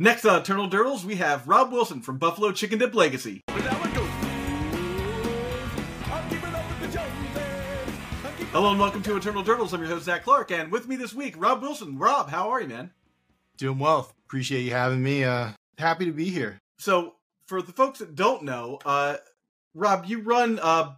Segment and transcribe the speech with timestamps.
[0.00, 3.42] Next on Eternal Durdles, we have Rob Wilson from Buffalo Chicken Dip Legacy.
[8.52, 9.72] Hello and welcome to Eternal Durdles.
[9.72, 11.98] I'm your host Zach Clark, and with me this week, Rob Wilson.
[11.98, 12.92] Rob, how are you, man?
[13.56, 14.12] Doing well.
[14.28, 15.24] Appreciate you having me.
[15.24, 15.48] Uh,
[15.78, 16.60] happy to be here.
[16.78, 17.14] So,
[17.48, 19.16] for the folks that don't know, uh,
[19.74, 20.92] Rob, you run uh,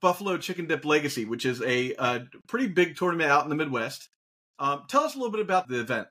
[0.00, 4.08] Buffalo Chicken Dip Legacy, which is a, a pretty big tournament out in the Midwest.
[4.58, 6.08] Um, tell us a little bit about the event.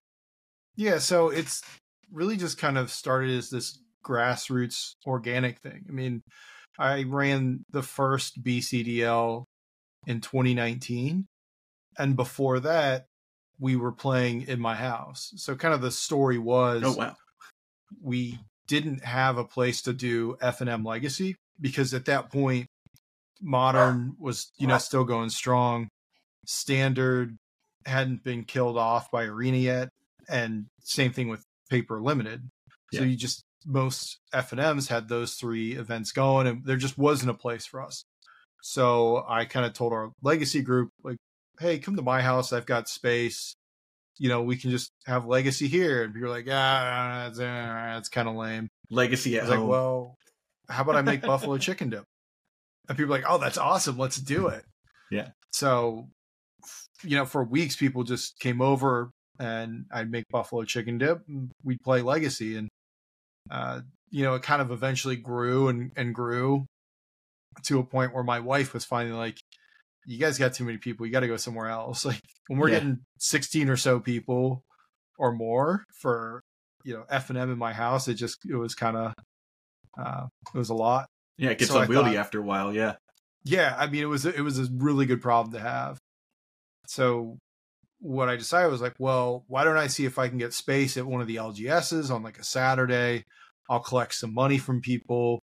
[0.76, 1.64] Yeah, so it's
[2.12, 5.86] really just kind of started as this grassroots organic thing.
[5.88, 6.22] I mean,
[6.80, 9.44] I ran the first BCDL
[10.06, 11.26] in 2019,
[11.98, 13.06] and before that,
[13.60, 15.34] we were playing in my house.
[15.38, 17.16] So, kind of the story was, oh wow,
[18.02, 22.68] we didn't have a place to do F and M Legacy because at that point,
[23.42, 25.88] modern was you know still going strong.
[26.46, 27.36] Standard
[27.86, 29.90] hadn't been killed off by Arena yet,
[30.30, 32.50] and same thing with Paper Limited.
[32.94, 33.08] So Yeah.
[33.08, 37.32] you just most F and M's had those three events going, and there just wasn't
[37.32, 38.06] a place for us.
[38.62, 41.18] So I kind of told our legacy group, like,
[41.60, 42.54] "Hey, come to my house.
[42.54, 43.56] I've got space.
[44.20, 48.10] You know, we can just have legacy here." And people were like, "Ah, that's, that's
[48.10, 50.16] kind of lame." Legacy I at was like, "Well,
[50.70, 52.06] how about I make buffalo chicken dip?"
[52.88, 53.98] And people like, "Oh, that's awesome.
[53.98, 54.64] Let's do it."
[55.12, 55.30] Yeah.
[55.52, 56.10] So,
[57.04, 61.22] you know, for weeks, people just came over and I'd make buffalo chicken dip.
[61.28, 62.70] And we'd play legacy, and
[63.52, 66.66] uh, you know, it kind of eventually grew and and grew
[67.66, 69.38] to a point where my wife was finally like,
[70.06, 71.06] "You guys got too many people.
[71.06, 72.76] You got to go somewhere else." Like when we're Yeah.
[72.80, 74.62] getting sixteen or so people
[75.20, 76.42] or more for
[76.84, 79.14] you know F and M in my house, it just it was kind of
[80.00, 81.08] uh, it was a lot.
[81.38, 82.72] yeah, it gets so unwieldy thought- after a while.
[82.74, 82.96] Yeah,
[83.44, 85.98] Yeah, I mean it was it was a really good problem to have.
[86.88, 87.38] So
[88.00, 90.98] what I decided was like, well, why don't I see if I can get space
[90.98, 93.24] at one of the LGSs on like a Saturday?
[93.70, 95.40] I'll collect some money from people.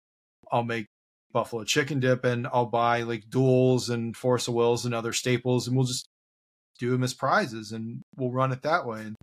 [0.52, 0.86] I'll make
[1.32, 5.68] buffalo chicken dip and I'll buy like duels and force of wills and other staples
[5.68, 6.06] and we'll just
[6.78, 9.00] do them as prizes and we'll run it that way.
[9.00, 9.16] And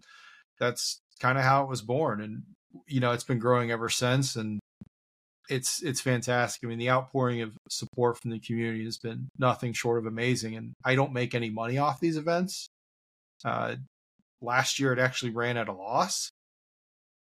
[0.59, 2.21] that's kind of how it was born.
[2.21, 2.43] And
[2.87, 4.59] you know, it's been growing ever since and
[5.49, 6.63] it's it's fantastic.
[6.63, 10.55] I mean, the outpouring of support from the community has been nothing short of amazing.
[10.55, 12.67] And I don't make any money off these events.
[13.45, 13.75] Uh,
[14.41, 16.29] last year, it actually ran at a loss.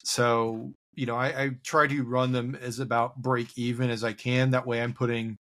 [0.04, 4.14] So you know, I, I try to run them as about break even as I
[4.14, 4.52] can.
[4.52, 5.38] That way, I'm putting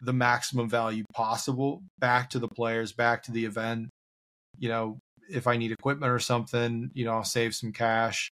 [0.00, 3.90] the maximum value possible back to the players, back to the event.
[4.58, 4.98] You know,
[5.30, 8.30] if I need equipment or something, you know, I'll save some cash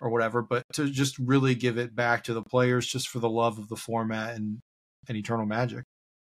[0.00, 3.30] or whatever, but to just really give it back to the players just for the
[3.30, 4.58] love of the format and,
[5.08, 5.84] and Eternal Magic.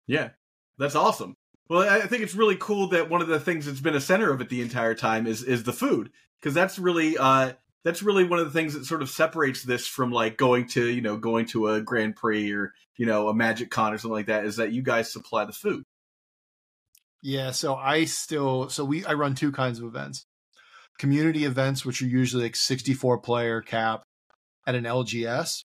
[0.08, 0.30] yeah,
[0.78, 1.36] that's awesome.
[1.70, 4.32] Well, I think it's really cool that one of the things that's been a center
[4.32, 7.54] of it the entire time is is the food because that's really uh
[7.84, 10.88] that's really one of the things that sort of separates this from like going to
[10.88, 14.16] you know going to a Grand Prix or you know a Magic Con or something
[14.16, 15.84] like that is that you guys supply the food.
[17.22, 20.26] Yeah, so I still so we I run two kinds of events.
[21.00, 24.04] Community events, which are usually like 64 player cap
[24.68, 25.64] at an LGS,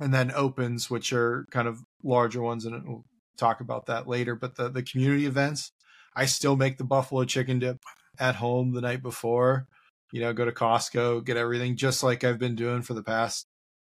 [0.00, 3.04] and then opens, which are kind of larger ones, and
[3.36, 4.34] talk about that later.
[4.34, 5.72] But the the community events,
[6.14, 7.78] I still make the buffalo chicken dip
[8.18, 9.66] at home the night before.
[10.12, 13.46] You know, go to Costco, get everything just like I've been doing for the past,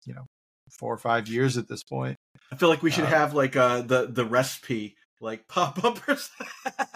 [0.07, 0.27] you know,
[0.79, 2.17] four or five years at this point.
[2.53, 6.07] I feel like we should Uh, have like uh the the recipe like pop up
[6.09, 6.17] or.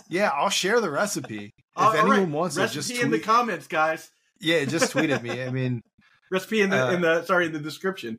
[0.09, 1.47] Yeah, I'll share the recipe.
[1.47, 4.09] If All anyone right, wants it, recipe just in the comments, guys.
[4.41, 5.43] yeah, just tweet at me.
[5.43, 5.83] I mean,
[6.31, 8.19] Recipe in the Uh, in the sorry in the description.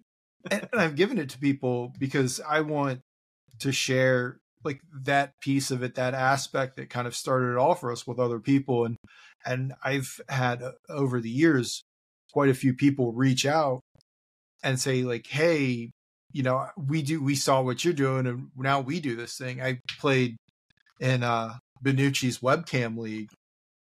[0.52, 3.00] and, and I've given it to people because I want
[3.60, 7.76] to share like that piece of it, that aspect that kind of started it all
[7.76, 8.98] for us with other people, and
[9.46, 11.84] and I've had uh, over the years
[12.34, 13.82] quite a few people reach out
[14.64, 15.92] and say like, hey,
[16.34, 19.62] you know, we do we saw what you're doing, and now we do this thing.
[19.62, 20.38] I played
[21.00, 23.30] in uh Benucci's webcam league,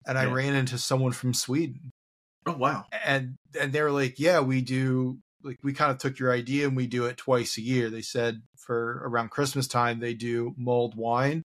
[0.06, 1.92] and I ran into someone from Sweden
[2.46, 2.84] Oh wow.
[3.04, 5.18] and and they were like, yeah, we do.
[5.44, 7.90] Like we kind of took your idea and we do it twice a year.
[7.90, 11.42] They said for around Christmas time they do mulled wine,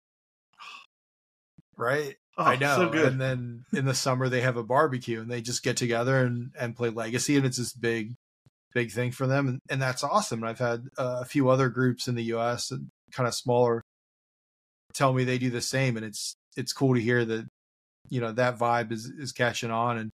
[1.76, 2.16] right?
[2.38, 2.76] Oh, I know.
[2.76, 3.14] So good.
[3.14, 6.52] And then in the summer they have a barbecue and they just get together and
[6.60, 8.14] and play Legacy and it's this big
[8.74, 10.44] big thing for them and, and that's awesome.
[10.44, 12.70] And I've had uh, a few other groups in the U.S.
[12.70, 13.82] and kind of smaller
[14.94, 17.48] tell me they do the same and it's it's cool to hear that
[18.10, 20.12] you know that vibe is is catching on and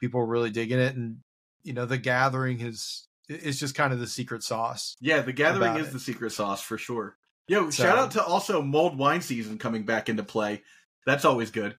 [0.00, 1.18] people are really digging it and
[1.64, 5.76] you know the gathering is is just kind of the secret sauce yeah, the gathering
[5.76, 5.92] is it.
[5.92, 7.16] the secret sauce for sure.
[7.48, 10.62] Yo, So- shout out to also mulled wine season coming back into play.
[11.06, 11.76] That's always good.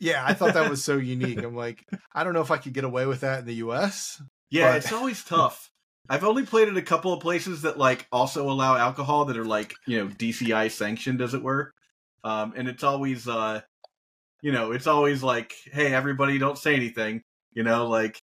[0.00, 2.72] yeah i thought that was so unique i'm like i don't know if i could
[2.72, 5.70] get away with that in the us Yeah, But- it's always tough.
[6.08, 9.44] I've only played at a couple of places that like also allow alcohol that are
[9.44, 11.72] like you know DCI sanctioned, as it were.
[12.22, 13.60] Um, and it's always, uh,
[14.40, 17.22] you know, it's always like, hey, everybody, don't say anything.
[17.52, 18.22] You know, like,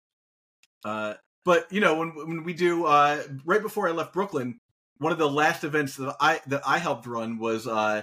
[0.86, 4.60] uh, but you know, when when we do uh, right before I left Brooklyn,
[4.98, 8.02] one of the last events that I that I helped run was uh,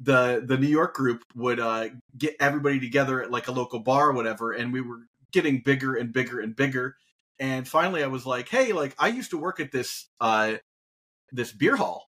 [0.00, 4.08] the the New York group would uh, get everybody together at like a local bar
[4.08, 5.00] or whatever, and we were
[5.32, 6.96] getting bigger and bigger and bigger.
[7.38, 10.54] And finally, I was like, "Hey, like I used to work at this uh,
[11.30, 12.08] this beer hall,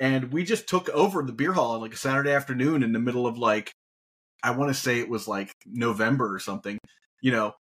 [0.00, 2.98] and we just took over the beer hall on like a Saturday afternoon in the
[2.98, 3.72] middle of like
[4.42, 6.78] I want to say it was like November or something,
[7.22, 7.54] you know."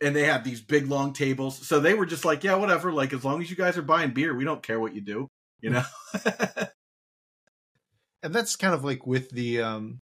[0.00, 2.90] And they had these big long tables, so they were just like, "Yeah, whatever.
[2.92, 5.28] Like as long as you guys are buying beer, we don't care what you do."
[5.60, 5.84] You know?
[8.22, 10.00] and that's kind of like with the um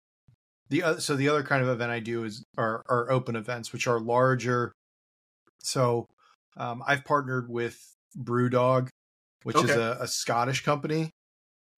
[0.69, 3.71] the other so the other kind of event I do is are are open events
[3.71, 4.71] which are larger
[5.59, 6.07] so
[6.55, 7.79] um I've partnered with
[8.17, 8.89] Brewdog
[9.43, 11.11] which is a, a Scottish company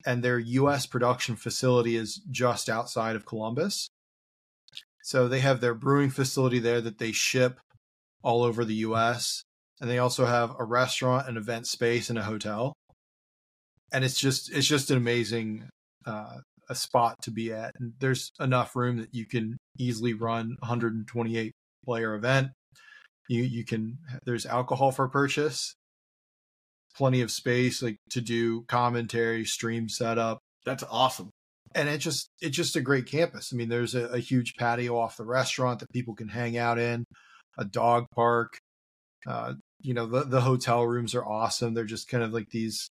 [0.06, 3.90] and their US production facility is just outside of Columbus
[5.04, 7.60] so they have their brewing facility there that they ship
[8.24, 9.44] all over the US
[9.82, 12.74] and they also have a restaurant an event space and a hotel
[13.92, 15.70] and it's just it's just an amazing
[16.06, 16.38] uh,
[16.70, 17.74] a spot to be at.
[17.80, 22.50] And there's enough room that you can easily run 128 player event.
[23.28, 25.76] You you can there's alcohol for purchase,
[26.96, 31.30] plenty of space like to do commentary, stream setup, That's awesome.
[31.76, 33.52] and it just it's just a great campus.
[33.54, 36.80] I mean, there's a, a huge patio off the restaurant that people can hang out
[36.80, 37.06] in,
[37.58, 38.60] a dog park.
[39.28, 41.74] Uh, you know, the the hotel rooms are awesome.
[41.74, 42.90] They're just kind of like these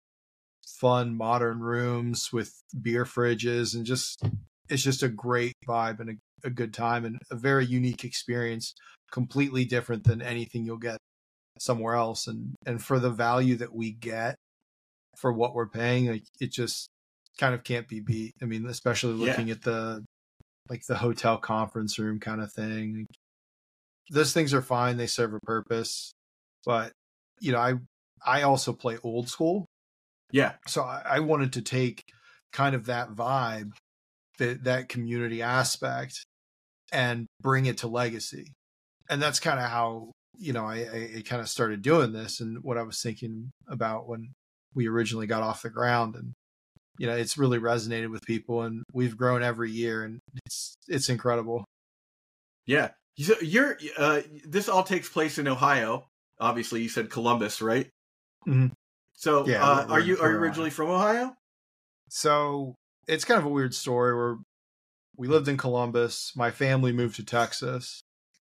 [0.67, 4.21] fun modern rooms with beer fridges and just
[4.69, 6.15] it's just a great vibe and a,
[6.45, 8.75] a good time and a very unique experience
[9.13, 10.99] completely different than anything you'll get
[11.61, 14.35] somewhere else and and for the value that we get
[15.17, 16.89] for what we're paying like it just
[17.39, 19.31] kind of can't be beat i mean especially Yeah.
[19.31, 20.05] looking at the
[20.69, 23.07] like the hotel conference room kind of thing
[24.11, 26.13] those things are fine they serve a purpose
[26.65, 26.93] but
[27.41, 27.75] you know i
[28.25, 29.67] i also play old school.
[30.33, 32.03] Yeah, so I, I wanted to take
[32.53, 33.73] kind of that vibe
[34.39, 36.25] that that community aspect
[36.93, 38.53] and bring it to legacy.
[39.09, 42.41] And that's kind of how you know I, I, I kind of started doing this
[42.41, 44.33] and what i was thinking about when
[44.75, 46.35] we originally got off the ground and
[46.99, 51.09] you know it's really resonated with people and we've grown every year and it's it's
[51.09, 51.65] incredible.
[52.67, 52.91] Yeah.
[53.19, 56.09] So you're uh, this all takes place in Ohio.
[56.39, 57.89] Obviously, you said Columbus, right?
[58.47, 58.73] Mhm.
[59.15, 61.35] So, Yeah, uh, we're- you we're you originally from Ohio?
[62.11, 62.75] So
[63.09, 64.37] it's kind of a weird story where
[65.17, 66.33] we lived in Columbus.
[66.37, 68.01] My family moved to Texas.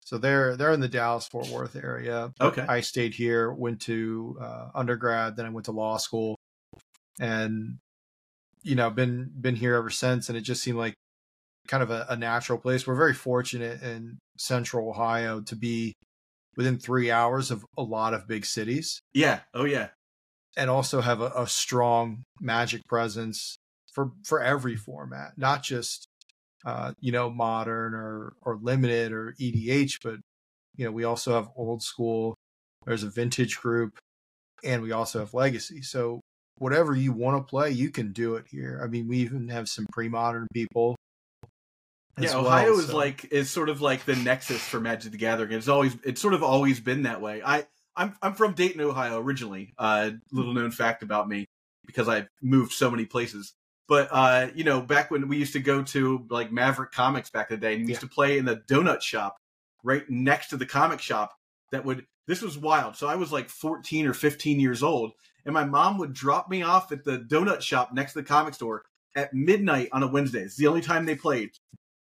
[0.02, 2.34] So they're they're in the Dallas Fort Worth area.
[2.42, 2.66] Okay.
[2.68, 6.36] I stayed here, went to uh, undergrad, then I went to law school,
[7.20, 7.78] and
[8.64, 10.28] you know been been here ever since.
[10.28, 10.96] And it just seemed like
[11.68, 12.88] kind of a, a natural place.
[12.88, 15.94] We're very fortunate in Central Ohio to be
[16.58, 19.42] within three hours of a lot of big cities Yeah.
[19.54, 19.90] Oh yeah.
[20.58, 23.56] and also have a, a strong magic presence
[23.94, 26.06] for for every format, not just
[26.66, 30.18] uh, you know modern or or limited or EDH, but
[30.76, 32.36] you know we also have old school.
[32.86, 33.98] There's a vintage group,
[34.64, 35.82] and we also have legacy.
[35.82, 36.22] So
[36.58, 38.82] whatever you want to play, you can do it here.
[38.84, 40.96] I mean, we even have some pre-modern people.
[42.20, 45.18] Yeah, well, Ohio is so- like is sort of like the nexus for Magic the
[45.18, 45.52] Gathering.
[45.52, 47.42] It's always it's sort of always been that way.
[47.44, 49.74] I I'm I'm from Dayton, Ohio originally.
[49.78, 51.48] Uh, little known fact about me
[51.86, 53.54] because I've moved so many places.
[53.88, 57.50] But uh, you know, back when we used to go to like Maverick Comics back
[57.52, 59.38] in the day, and we used to play in the donut shop
[59.84, 61.34] right next to the comic shop.
[61.72, 62.96] That would this was wild.
[62.96, 65.14] So I was like 14 or 15 years old,
[65.46, 68.54] and my mom would drop me off at the donut shop next to the comic
[68.54, 68.84] store
[69.16, 70.42] at midnight on a Wednesday.
[70.42, 71.50] It's the only time they played.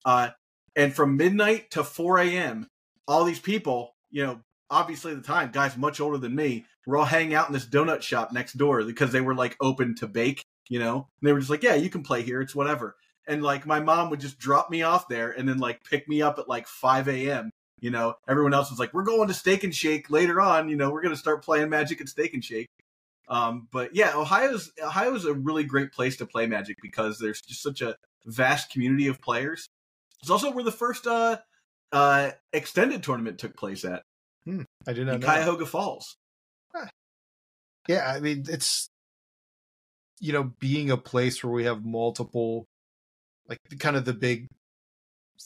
[0.08, 0.30] Uh,
[0.78, 2.68] and from midnight to 4 a.m.,
[3.10, 6.96] all these people, you know, obviously at the time, guys much older than me, were
[6.96, 10.08] all hanging out in this donut shop next door because they were like open to
[10.08, 10.96] bake, you know?
[10.96, 12.40] And they were just like, yeah, you can play here.
[12.40, 12.96] It's whatever.
[13.28, 16.22] And like my mom would just drop me off there and then like pick me
[16.22, 17.50] up at like 5 a.m.
[17.82, 20.70] You know, everyone else was like, we're going to Steak and Shake later on.
[20.70, 22.68] You know, we're going to start playing Magic at Steak and Shake.
[23.28, 27.62] Um, but yeah, Ohio's Ohio's a really great place to play Magic because there's just
[27.62, 29.68] such a vast community of players.
[30.21, 31.38] It's also where the first uh,
[31.91, 34.03] uh, extended tournament took place at
[34.88, 35.27] I did not in know.
[35.27, 35.33] that.
[35.33, 36.17] Cuyahoga Falls.
[37.88, 38.89] Yeah, I mean it's
[40.19, 42.65] you know being a place where we have multiple
[43.47, 44.47] like kind of the big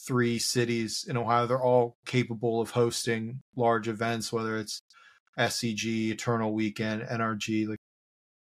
[0.06, 4.80] three cities in Ohio they're all capable of hosting large events whether it's
[5.38, 7.78] SCG, Eternal Weekend, NRG, like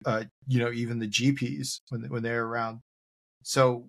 [0.05, 2.81] uh, you know, even the GPS when when they're around.
[3.43, 3.87] So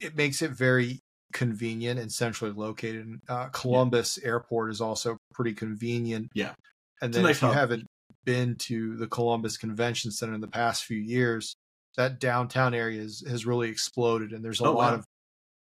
[0.00, 1.00] it makes it very
[1.38, 3.20] convenient and centrally located.
[3.28, 4.30] Uh, Columbus yeah.
[4.30, 6.28] Airport is also pretty convenient.
[6.34, 6.54] Yeah,
[7.00, 7.56] and then nice if you hub.
[7.56, 7.86] haven't
[8.24, 11.54] been to the Columbus Convention Center in the past few years,
[11.96, 14.98] that downtown area is, has really exploded, and there's a oh, lot wow.
[14.98, 15.04] of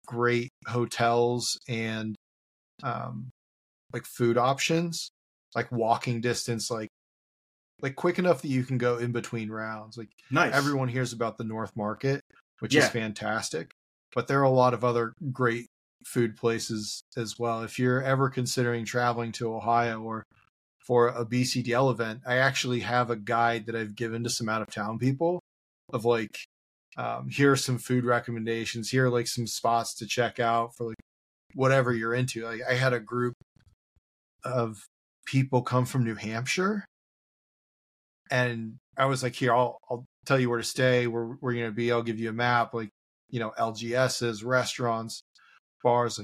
[0.06, 2.16] great hotels and
[2.82, 3.28] um,
[3.92, 5.10] like food options,
[5.54, 6.88] like walking distance, like
[7.80, 9.98] like quick enough that you can go in between rounds.
[9.98, 10.54] Like nice.
[10.54, 12.22] everyone hears about the North Market,
[12.60, 12.84] which yeah.
[12.84, 13.70] is fantastic,
[14.14, 15.66] but there are a lot of other great
[16.04, 17.62] food places as well.
[17.62, 20.24] If you're ever considering traveling to Ohio or
[20.86, 24.62] for a BCDL event, I actually have a guide that I've given to some out
[24.62, 25.40] of town people
[25.92, 26.38] of like,
[26.96, 28.90] um, here are some food recommendations.
[28.90, 30.96] Here are like some spots to check out for like
[31.54, 32.44] whatever you're into.
[32.44, 33.34] Like I had a group
[34.44, 34.84] of
[35.26, 36.84] people come from New Hampshire
[38.30, 41.70] and I was like, here, I'll I'll tell you where to stay, where you're gonna
[41.70, 41.92] be.
[41.92, 42.90] I'll give you a map, like
[43.30, 45.22] you know, LGSs, restaurants,
[45.82, 46.20] bars.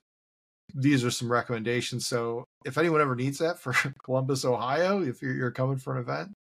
[0.75, 2.07] These are some recommendations.
[2.07, 6.03] So if anyone ever needs that for Columbus, Ohio, if you're, you're coming for an
[6.03, 6.33] event,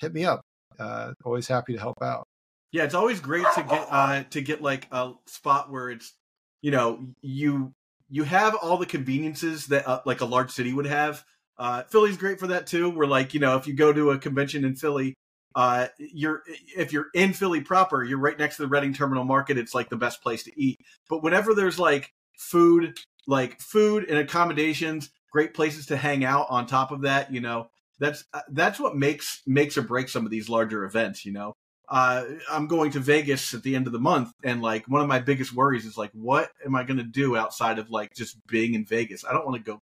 [0.00, 0.40] hit me up.
[0.78, 2.24] Uh, always happy to help out.
[2.70, 6.12] Yeah, it's always great to get uh, to get like a spot where it's
[6.60, 7.72] you know you
[8.10, 11.24] you have all the conveniences that uh, like a large city would have,
[11.58, 12.90] uh, Philly's great for that too.
[12.90, 15.14] Where like you know if you go to a convention in Philly,
[15.58, 16.44] uh, you're
[16.76, 19.58] if you're in Philly proper, you're right next to the Reading Terminal Market.
[19.58, 20.78] It's like the best place to eat.
[21.08, 22.96] But whenever there's like food,
[23.26, 26.46] like food and accommodations, great places to hang out.
[26.48, 30.24] On top of that, you know that's uh, that's what makes makes or breaks some
[30.24, 31.26] of these larger events.
[31.26, 31.56] You know,
[31.88, 35.08] uh, I'm going to Vegas at the end of the month, and like one of
[35.08, 38.36] my biggest worries is like, what am I going to do outside of like just
[38.46, 39.24] being in Vegas?
[39.24, 39.82] I don't want to go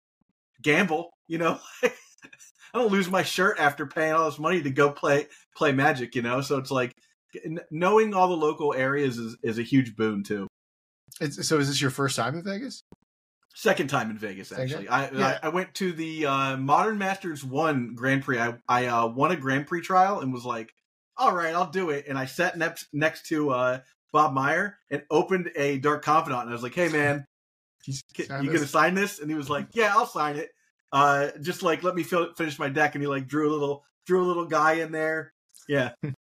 [0.61, 1.15] gamble.
[1.29, 1.61] You know,
[2.75, 5.27] I don't lose my shirt after paying all this money to go play
[5.57, 6.15] play Magic.
[6.15, 6.93] You know, so it's like
[7.71, 10.47] knowing all the local areas is, is a huge boon too.
[11.21, 12.83] It's, so is this your first time in Vegas?
[13.55, 14.89] Second time in Vegas, actually.
[14.89, 15.39] I, yeah.
[15.43, 18.39] I, I went to the uh, Modern Masters One Grand Prix.
[18.39, 20.73] I I uh, won a Grand Prix trial and was like,
[21.19, 22.07] all right, I'll do it.
[22.09, 26.51] And I sat next next to uh, Bob Maher and opened a Dark Confidant, and
[26.51, 27.27] I was like, hey man,
[27.87, 27.95] you
[28.29, 29.19] gonna sign this?
[29.21, 30.49] And he was like, yeah, I'll sign it.
[30.93, 33.85] Uh, just like let me fill, finish my deck, and he like drew a little
[34.07, 35.33] drew a little guy in there.
[35.69, 36.15] Yeah, it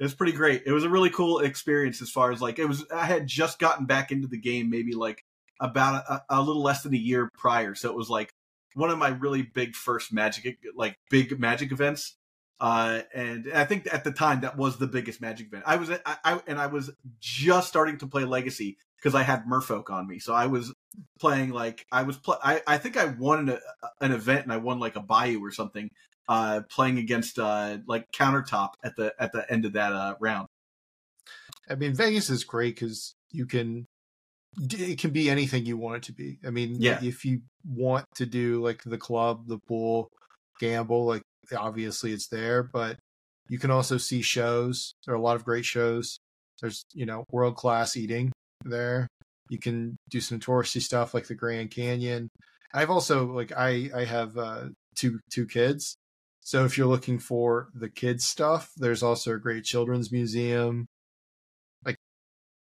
[0.00, 0.62] was pretty great.
[0.66, 2.84] It was a really cool experience as far as like it was.
[2.92, 5.24] I had just gotten back into the game, maybe like
[5.60, 8.30] about a, a little less than a year prior, so it was like
[8.74, 12.16] one of my really big first magic like big magic events
[12.60, 15.64] uh, and I think at the time that was the biggest Magic event.
[15.66, 19.44] I was, I, I and I was just starting to play Legacy because I had
[19.44, 20.72] Merfolk on me, so I was
[21.18, 22.16] playing like I was.
[22.16, 23.58] Pl- I I think I won an,
[24.00, 25.88] an event and I won like a Bayou or something,
[26.28, 30.48] uh, playing against uh like countertop at the at the end of that uh round.
[31.70, 33.86] I mean, Vegas is great because you can.
[34.60, 36.38] It can be anything you want it to be.
[36.44, 36.98] I mean, yeah.
[37.02, 40.08] if you want to do like the club, the pool,
[40.58, 41.22] gamble, like
[41.56, 42.96] obviously it's there, but
[43.48, 44.94] you can also see shows.
[45.04, 46.18] There are a lot of great shows.
[46.60, 48.32] There's, you know, world class eating
[48.64, 49.08] there.
[49.48, 52.28] You can do some touristy stuff like the Grand Canyon.
[52.72, 55.96] I've also like I I have uh, two two kids.
[56.40, 60.86] So if you're looking for the kids stuff, there's also a great children's museum.
[61.84, 61.96] Like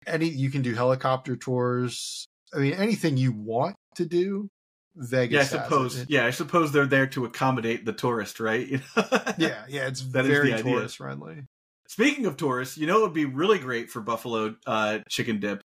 [0.07, 2.26] any you can do helicopter tours.
[2.55, 4.49] I mean anything you want to do
[4.97, 5.53] Vegas.
[5.53, 6.07] Yeah, I suppose.
[6.09, 8.69] Yeah, I suppose they're there to accommodate the tourist, right?
[9.38, 11.45] yeah, yeah, it's that very tourist friendly.
[11.88, 15.62] Speaking of tourists, you know, it would be really great for Buffalo uh, chicken dip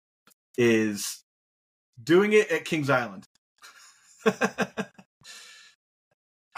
[0.58, 1.24] is
[2.02, 3.28] doing it at Kings Island.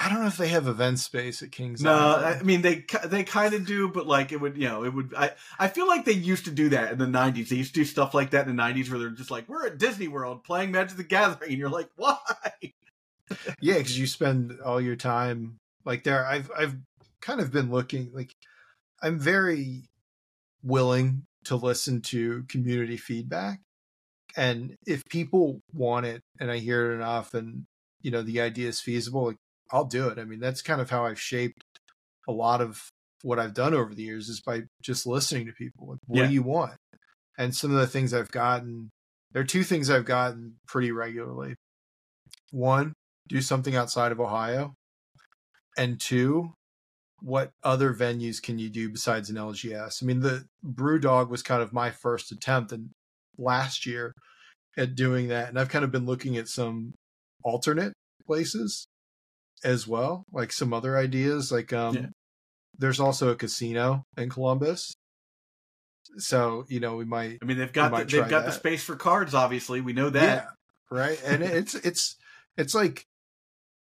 [0.04, 1.82] I don't know if they have event space at Kings.
[1.82, 2.40] No, Island.
[2.40, 5.14] I mean they they kind of do, but like it would, you know, it would.
[5.16, 7.50] I I feel like they used to do that in the '90s.
[7.50, 9.68] They used to do stuff like that in the '90s where they're just like, "We're
[9.68, 12.18] at Disney World playing Magic the Gathering," and you're like, "Why?"
[13.62, 16.26] yeah, because you spend all your time like there.
[16.26, 16.76] I've I've
[17.22, 18.36] kind of been looking like
[19.02, 19.90] I'm very
[20.64, 23.62] willing to listen to community feedback,
[24.36, 27.66] and if people want it, and I hear it enough, and
[28.02, 29.38] you know the idea is feasible, like
[29.72, 30.20] I'll do it.
[30.20, 31.63] I mean, that's kind of how I've shaped
[32.28, 32.90] a lot of
[33.24, 35.88] what I've done over the years is by just listening to people.
[35.88, 36.28] Like, what yeah.
[36.28, 36.75] do you want?
[37.38, 38.92] And some of the things I've gotten,
[39.32, 41.56] there are two things I've gotten pretty regularly.
[42.52, 42.94] One,
[43.28, 44.75] do something outside of Ohio.
[45.78, 46.54] And two,
[47.22, 50.04] what other venues can you do besides an LGS?
[50.04, 52.90] I mean, the BrewDog was kind of my first attempt and
[53.38, 54.13] last year
[54.78, 55.50] at doing that.
[55.50, 56.94] And I've kind of been looking at some
[57.44, 57.94] alternate
[58.25, 58.86] places
[59.63, 61.52] as well, like some other ideas.
[61.52, 62.06] Like um, Yeah.
[62.78, 64.94] there's also a casino in Columbus,
[66.18, 68.96] so you know we might I mean, they've got the, they've got the space for
[68.96, 69.34] cards.
[69.34, 70.24] Obviously, we know that.
[70.24, 70.46] yeah,
[70.98, 71.20] right.
[71.25, 72.16] And it's it's
[72.58, 73.06] it's like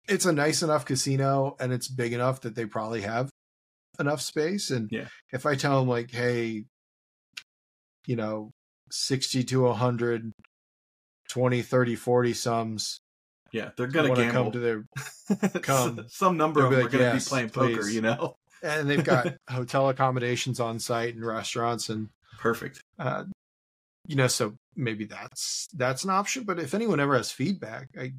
[0.09, 3.31] it's a nice enough casino, and it's big enough that they probably have
[4.01, 4.71] enough space.
[4.71, 5.07] And Yeah.
[5.33, 6.65] if I tell them like, hey,
[8.07, 8.51] you know,
[8.93, 10.33] sixty to 100,
[11.31, 13.01] 20, 30, 40 sums
[13.53, 14.85] Yeah, they're gonna come to their
[15.63, 16.07] come.
[16.09, 17.89] Some number of be them are going to "Yes, be playing poker.
[17.89, 22.09] You know, and they've got hotel accommodations on site and restaurants and
[22.39, 22.81] perfect.
[22.99, 23.25] uh
[24.09, 28.13] you know so maybe that's that's an option but if anyone ever has feedback i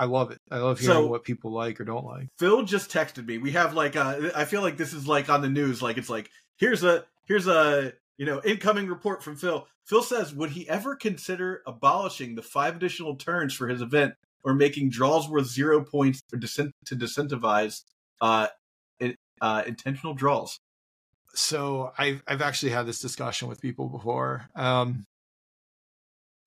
[0.00, 2.90] i love it i love hearing So- what people like or don't like Phil just
[2.90, 3.38] texted me.
[3.38, 5.80] We have like uh, I feel like this is like on the news.
[5.80, 9.66] Like it's like here's a here's a you know incoming report from Phil.
[9.86, 14.52] Phil says, would he ever consider abolishing the five additional turns for his event or
[14.52, 17.84] making draws worth zero points disen- to disincentivize
[18.20, 18.48] uh,
[19.40, 20.58] uh, intentional draws?
[21.34, 25.04] so i've i've actually had this discussion with people before um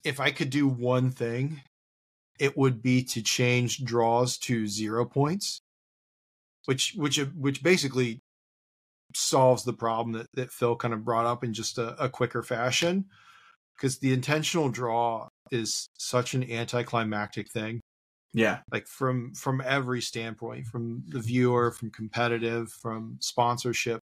[0.03, 1.61] if i could do one thing
[2.39, 5.61] it would be to change draws to zero points
[6.65, 8.19] which which which basically
[9.15, 12.43] solves the problem that, that phil kind of brought up in just a, a quicker
[12.43, 13.05] fashion
[13.75, 17.81] because the intentional draw is such an anticlimactic thing.
[18.33, 23.99] Yeah, like from from every standpoint from the viewer from competitive from sponsorship.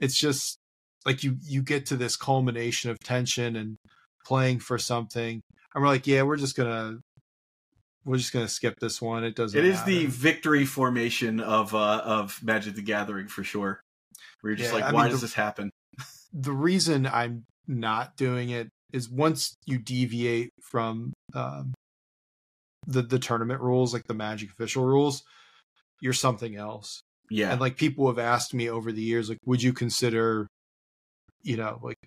[0.00, 0.56] It's just
[1.04, 3.76] like you you get to this culmination of tension and
[4.24, 5.40] playing for something
[5.74, 6.98] and we're like yeah we're just gonna
[8.04, 9.24] we're just gonna skip this one.
[9.24, 13.80] It doesn't it is the victory formation of uh, of Magic the Gathering for sure.
[14.40, 15.70] Where you're just Yeah, like, I why mean, does the- this happen?
[16.32, 21.74] the reason i'm not doing it is once you deviate from um
[22.86, 25.22] the the tournament rules like the magic official rules
[26.00, 29.62] you're something else Yeah, and like people have asked me over the years like would
[29.62, 30.46] you consider
[31.42, 31.98] you know like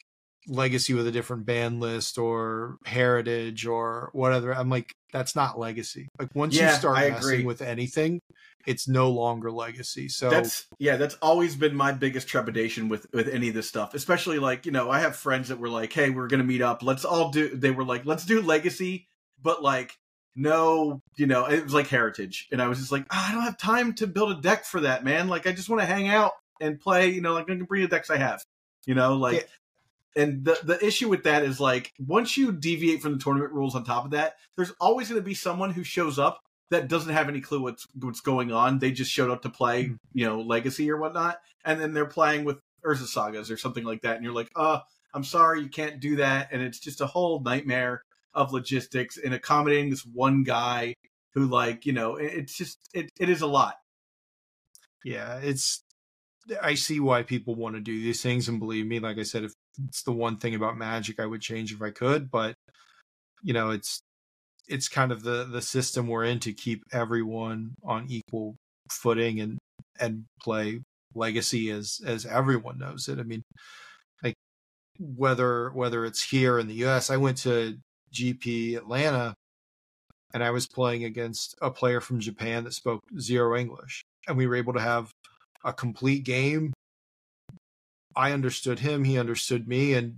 [0.48, 6.08] legacy with a different band list or heritage or whatever i'm like that's not legacy
[6.20, 7.44] like once Yeah, you start I messing agree.
[7.46, 8.20] with anything
[8.66, 10.10] it's no longer legacy.
[10.10, 13.94] So that's yeah that's always been my biggest trepidation with with any of this stuff
[13.94, 16.84] especially like you know i have friends that were like hey we're gonna meet up.
[16.84, 19.08] Let's all do they were like let's do legacy
[19.42, 19.98] but like
[20.36, 22.48] no you know it was like heritage.
[22.52, 24.82] And i was just like "Ah, i don't have time to build a deck for
[24.82, 25.28] that man.
[25.28, 27.82] Like i just want to hang out and play you know like i can bring
[27.82, 28.44] the decks i have
[28.86, 29.50] you know like
[30.16, 33.76] and the the issue with that is like once you deviate from the tournament rules
[33.76, 36.42] on top of that there's always going to be someone who shows up
[36.74, 38.80] that doesn't have any clue what's what's going on.
[38.80, 39.98] They just showed up to play, Mhm.
[40.14, 44.02] you know, Legacy or whatnot, and then they're playing with Urza Sagas or something like
[44.02, 44.80] that, and you're like, "Uh,
[45.14, 48.02] I'm sorry, you can't do that," and it's just a whole nightmare
[48.34, 50.94] of logistics and accommodating this one guy
[51.34, 53.76] who, like, you know, it's just it, it is a lot.
[55.06, 55.84] yeah it's
[56.62, 59.44] i see why people want to do these things and believe me like i said
[59.44, 59.52] if
[59.88, 62.56] it's the one thing about magic i would change if i could but
[63.42, 64.02] you know it's
[64.68, 68.56] it's kind of the the system we're in to keep everyone on equal
[68.92, 69.58] footing and
[70.00, 70.82] and play
[71.16, 73.20] legacy as as everyone knows it.
[73.20, 73.44] I mean
[74.24, 74.36] like
[75.00, 77.78] whether whether it's here in the us i went to
[78.14, 79.34] gp atlanta
[80.34, 84.46] and i was playing against a player from japan that spoke zero english and we
[84.48, 85.12] were able to have
[85.64, 86.74] a complete game.
[88.16, 90.18] I understood him he understood me and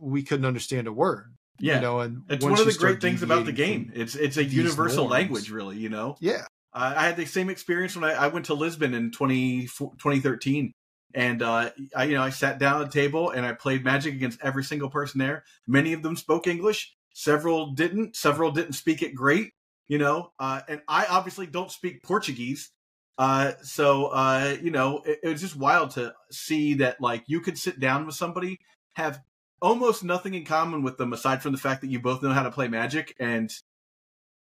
[0.00, 3.22] we couldn't understand a word Yeah, you know and it's one of the great things
[3.22, 3.92] about the game.
[3.94, 5.12] It's it's a universal norms.
[5.12, 5.76] language, really.
[5.76, 8.94] You know, yeah I I had the same experience when I, I went to Lisbon
[8.94, 10.72] in 20, 2013.
[11.12, 14.14] And uh, I, you know, I sat down at a table and I played Magic
[14.14, 15.42] against every single person there.
[15.66, 16.94] Many of them spoke English.
[17.12, 18.14] Several didn't.
[18.14, 19.52] Several didn't speak it great.
[19.88, 22.70] You know, uh, and I obviously don't speak Portuguese.
[23.18, 27.40] Uh, so uh, you know, it, it was just wild to see that like you
[27.40, 28.60] could sit down with somebody,
[28.94, 29.20] have
[29.62, 32.42] almost nothing in common with them aside from the fact that you both know how
[32.42, 33.50] to play Magic, and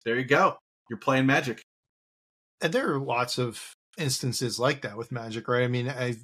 [0.06, 0.58] there you go.
[0.90, 1.62] You're playing Magic.
[2.62, 6.22] and there are lots of instances like that with magic right i mean i've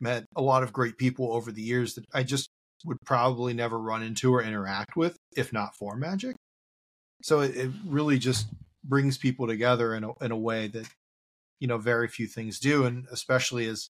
[0.00, 2.48] met a lot of great people over the years that i just
[2.84, 6.36] would probably never run into or interact with if not for magic
[7.22, 8.46] so it, it really just
[8.84, 10.86] brings people together in a, in a way that
[11.60, 13.88] you know very few things do and especially as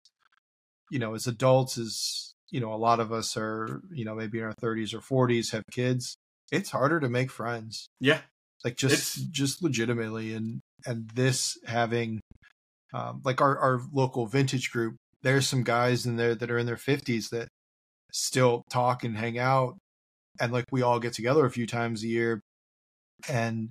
[0.90, 4.38] you know as adults as you know a lot of us are you know maybe
[4.38, 6.16] in our 30s or 40s have kids
[6.50, 7.88] it's harder to make friends.
[8.00, 8.20] Yeah,
[8.64, 12.20] like just It's- just legitimately and and this having
[12.94, 16.66] um like our our local vintage group there's some guys in there that are in
[16.66, 17.48] their 50s that
[18.12, 19.76] still talk and hang out
[20.40, 22.40] and like we all get together a few times a year
[23.28, 23.68] and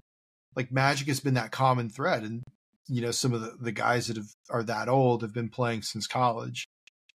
[0.56, 2.44] like magic has been that common thread and
[2.88, 5.82] you know some of the, the guys that have, are that old have been playing
[5.82, 6.66] since college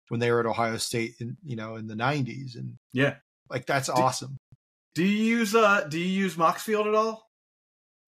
[0.09, 3.15] when they were at Ohio State in you know in the 90s and yeah
[3.49, 4.37] like that's do, awesome.
[4.95, 7.27] Do you use uh do you use Moxfield at all?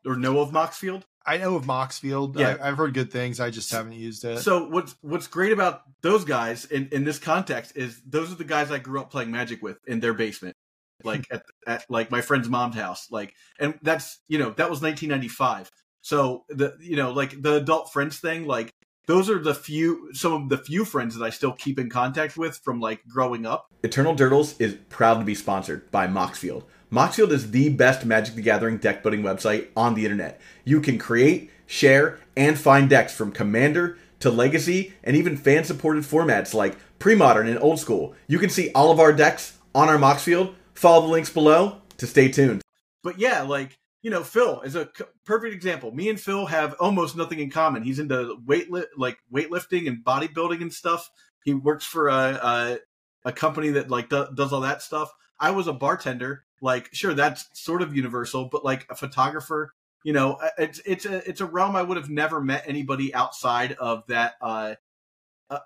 [0.05, 1.03] Or know of Moxfield?
[1.25, 2.37] I know of Moxfield.
[2.37, 2.57] Yeah.
[2.59, 3.39] I, have heard good things.
[3.39, 4.39] I just haven't used it.
[4.39, 8.43] So what's what's great about those guys in, in this context is those are the
[8.43, 10.55] guys I grew up playing Magic with in their basement,
[11.03, 14.81] like at, at like my friend's mom's house, like, and that's you know that was
[14.81, 15.69] 1995.
[16.01, 18.71] So the you know like the adult friends thing, like
[19.07, 22.37] those are the few some of the few friends that I still keep in contact
[22.37, 23.67] with from like growing up.
[23.83, 26.63] Eternal Durdles is proud to be sponsored by Moxfield.
[26.91, 30.41] Moxfield is the best Magic the Gathering deck building website on the internet.
[30.65, 36.03] You can create, share, and find decks from Commander to Legacy and even fan supported
[36.03, 38.13] formats like Pre-Modern and Old School.
[38.27, 40.53] You can see all of our decks on our Moxfield.
[40.73, 42.61] Follow the links below to stay tuned.
[43.03, 44.89] But yeah, like, you know, Phil is a
[45.25, 45.91] perfect example.
[45.91, 47.83] Me and Phil have almost nothing in common.
[47.83, 51.09] He's into weight li- like weightlifting and bodybuilding and stuff.
[51.43, 52.77] He works for a a,
[53.25, 55.11] a company that like do- does all that stuff.
[55.39, 60.13] I was a bartender like sure that's sort of universal but like a photographer you
[60.13, 64.05] know it's it's a it's a realm i would have never met anybody outside of
[64.07, 64.75] that uh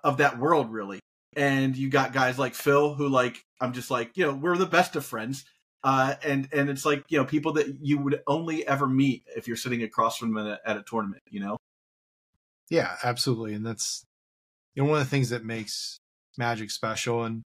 [0.02, 0.98] of that world really
[1.36, 4.66] and you got guys like phil who like i'm just like you know we're the
[4.66, 5.44] best of friends
[5.86, 9.48] uh and and it's like you know people that you would only ever meet if
[9.48, 11.56] you're sitting across from them at a, at a tournament you know
[12.68, 14.04] yeah absolutely and that's
[14.74, 15.98] you know one of the things that makes
[16.36, 17.42] magic special and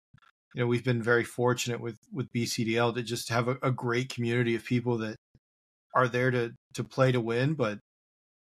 [0.54, 4.08] you know we've been very fortunate with with BCDL to just have a, a great
[4.08, 5.16] community of people that
[5.96, 7.78] are there to to play to win, but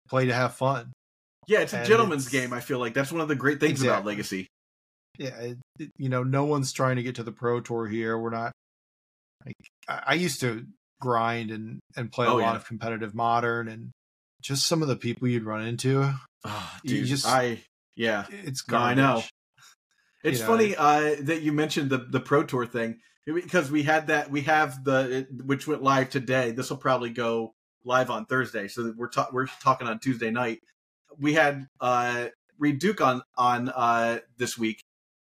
[0.09, 0.93] play to have fun.
[1.47, 2.53] Yeah, it's a and gentleman's it's, game.
[2.53, 3.89] I feel like that's one of the great things exactly.
[3.89, 4.47] about Legacy.
[5.19, 8.19] Yeah, it, it, you know, no one's trying to get to the pro tour here.
[8.19, 8.53] We're not.
[9.47, 9.55] Like,
[9.89, 10.65] I, used to
[11.01, 12.57] grind and and play oh, a lot yeah.
[12.57, 13.93] of competitive modern, and
[14.43, 16.13] just some of the people you'd run into.
[16.45, 17.63] Oh, dude, you just I
[17.95, 18.97] yeah, it's garbage.
[18.99, 19.23] No, I know.
[20.25, 23.83] It's you know, funny uh, that you mentioned the the Pro Tour thing because we
[23.83, 26.53] had that we have the which went live today.
[26.53, 30.61] This will probably go live on Thursday, so we're ta- we're talking on Tuesday night.
[31.19, 32.27] We had uh,
[32.59, 34.81] Reid Duke on on uh, this week,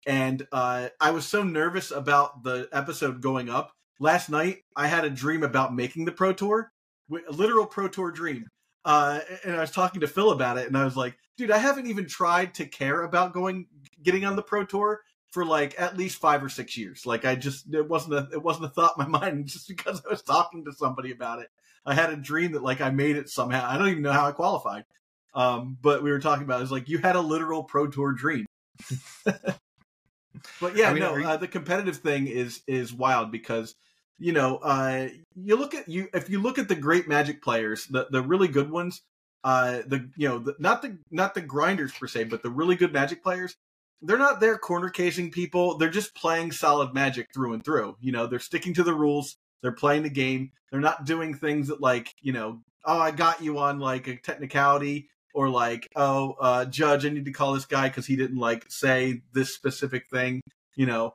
[0.05, 3.71] and uh, I was so nervous about the episode going up
[4.01, 4.63] last night.
[4.75, 6.71] I had a dream about making the Pro Tour,
[7.11, 8.47] a literal Pro Tour dream.
[8.83, 11.59] Uh, and I was talking to Phil about it, and I was like, "Dude, I
[11.59, 13.67] haven't even tried to care about going
[14.01, 17.05] getting on the pro tour for like at least five or six years.
[17.05, 20.01] Like I just it wasn't a it wasn't a thought in my mind just because
[20.05, 21.49] I was talking to somebody about it.
[21.85, 23.67] I had a dream that like I made it somehow.
[23.67, 24.85] I don't even know how I qualified.
[25.33, 28.11] Um, but we were talking about it, was like you had a literal pro tour
[28.11, 28.45] dream.
[29.23, 31.25] but yeah, I mean, no, you...
[31.25, 33.75] uh, the competitive thing is is wild because
[34.19, 37.85] you know uh, you look at you if you look at the great Magic players,
[37.87, 39.01] the the really good ones,
[39.43, 42.75] uh, the you know the, not the not the grinders per se, but the really
[42.75, 43.55] good Magic players
[44.01, 45.77] they're not there corner casing people.
[45.77, 47.97] They're just playing solid magic through and through.
[47.99, 49.37] You know, they're sticking to the rules.
[49.61, 50.51] They're playing the game.
[50.71, 54.15] They're not doing things that like, you know, oh, I got you on like a
[54.15, 58.37] technicality or like, oh, uh, judge, I need to call this guy because he didn't
[58.37, 60.41] like say this specific thing,
[60.75, 61.13] you know.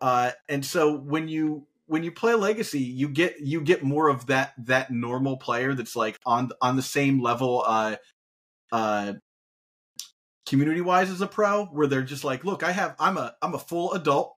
[0.00, 4.26] Uh, and so when you when you play legacy, you get you get more of
[4.26, 7.96] that that normal player that's like on on the same level uh
[8.72, 9.14] uh
[10.46, 13.54] community wise as a pro where they're just like look i have i'm a i'm
[13.54, 14.34] a full adult.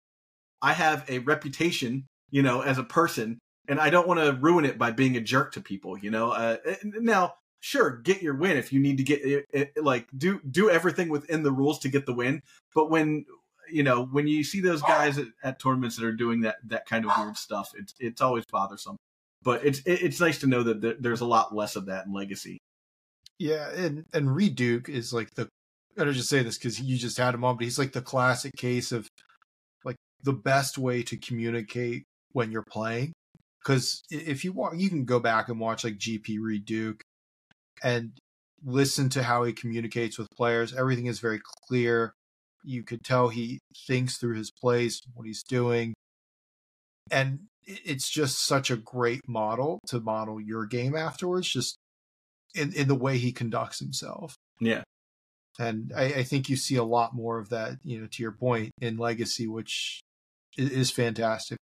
[0.60, 4.64] I have a reputation you know as a person and i don't want to ruin
[4.64, 6.30] it by being a jerk to people you know?
[6.30, 10.40] Uh, now sure get your win if you need to get it, it, like do
[10.50, 12.42] do everything within the rules to get the win
[12.74, 13.24] but when
[13.70, 16.86] you know when you see those guys at, at tournaments that are doing that that
[16.86, 18.96] kind of weird stuff it's it's always bothersome
[19.42, 22.58] but it's it's nice to know that there's a lot less of that in legacy
[23.38, 25.48] yeah and and reid duke is like the
[25.98, 28.54] I just say this because you just had him on, but he's like the classic
[28.56, 29.08] case of
[29.84, 33.12] like the best way to communicate when you're playing.
[33.62, 37.02] Because if you want, you can go back and watch like GP Reid Duke
[37.82, 38.12] and
[38.64, 40.74] listen to how he communicates with players.
[40.74, 42.12] Everything is very clear.
[42.68, 45.94] You could tell he thinks through his plays, what he's doing.
[47.10, 51.78] And it's just such a great model to model your game afterwards, just
[52.54, 54.34] in, in the way he conducts himself.
[54.60, 54.82] Yeah
[55.58, 57.78] and I, I, think you see a lot more of that.
[57.82, 60.00] You know, to your point in Legacy, which
[60.56, 61.58] is, is fantastic.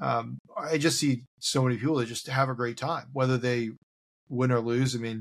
[0.00, 3.70] Um, I just see so many people that just have a great time, whether they
[4.28, 4.96] win or lose.
[4.96, 5.20] I mean,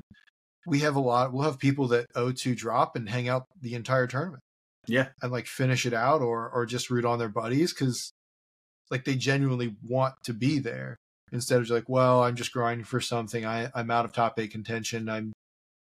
[0.65, 1.33] we have a lot.
[1.33, 4.41] We'll have people that O2 drop and hang out the entire tournament.
[4.91, 8.11] Yeah, and like finish it out, or or just root on their buddies because
[8.89, 10.97] like they genuinely want to be there
[11.31, 13.45] instead of like, well, I'm just grinding for something.
[13.45, 15.09] I I'm out of top eight contention.
[15.09, 15.33] I'm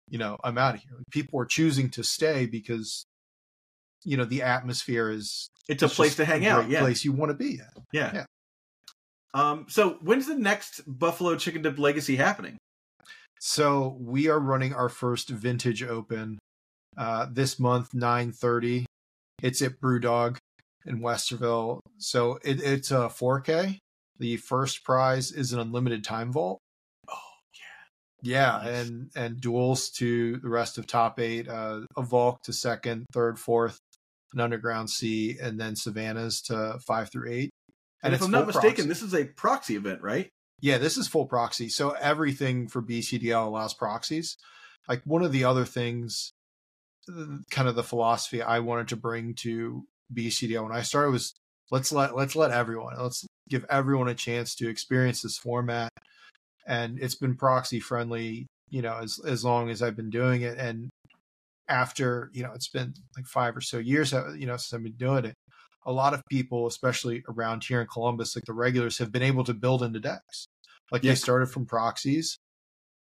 [0.09, 0.99] you know, I'm out of here.
[1.11, 3.07] People are choosing to stay because,
[4.05, 6.69] you know, the atmosphere is it's a place to hang out.
[6.69, 7.83] Yeah, place you want to be at.
[7.93, 8.11] yeah.
[8.15, 8.25] yeah.
[9.35, 12.59] Um, so when's the next Buffalo Chicken Dip Legacy happening?
[13.41, 16.39] So we are running our first vintage open
[16.99, 18.85] uh, this month, nine thirty.
[19.43, 20.39] It's at BrewDog
[20.87, 21.81] in Westerville.
[21.99, 23.79] So it, it's a 4K.
[24.19, 26.59] The first prize is an unlimited time vault.
[27.09, 27.15] Oh
[28.23, 28.89] Yeah, Nice.
[28.89, 31.49] and and duels to the rest of top eight.
[31.49, 33.79] Uh, a Volk to second, third, fourth,
[34.33, 37.51] an Underground Sea, and then Savannah's to five through eight.
[38.05, 38.89] And, if it's I'm not mistaken, proxy.
[38.89, 40.29] this is a proxy event, right?
[40.61, 41.69] Yeah, this is full proxy.
[41.69, 44.37] So everything for BCDL allows proxies.
[44.89, 46.33] Like one of the other things,
[47.51, 51.35] kind of the philosophy I wanted to bring to BCDL when I started was
[51.71, 55.91] let's let let's let everyone let's give everyone a chance to experience this format.
[56.67, 60.59] And it's been proxy friendly, you know, as as long as I've been doing it.
[60.59, 60.91] And
[61.69, 64.93] after you know, it's been like five or so years, you know, since I've been
[64.97, 65.35] doing it.
[65.85, 69.43] A lot of people, especially around here in Columbus, like the regulars, have been able
[69.45, 70.47] to build into decks.
[70.93, 71.13] Like Yeah.
[71.13, 72.37] they started from proxies,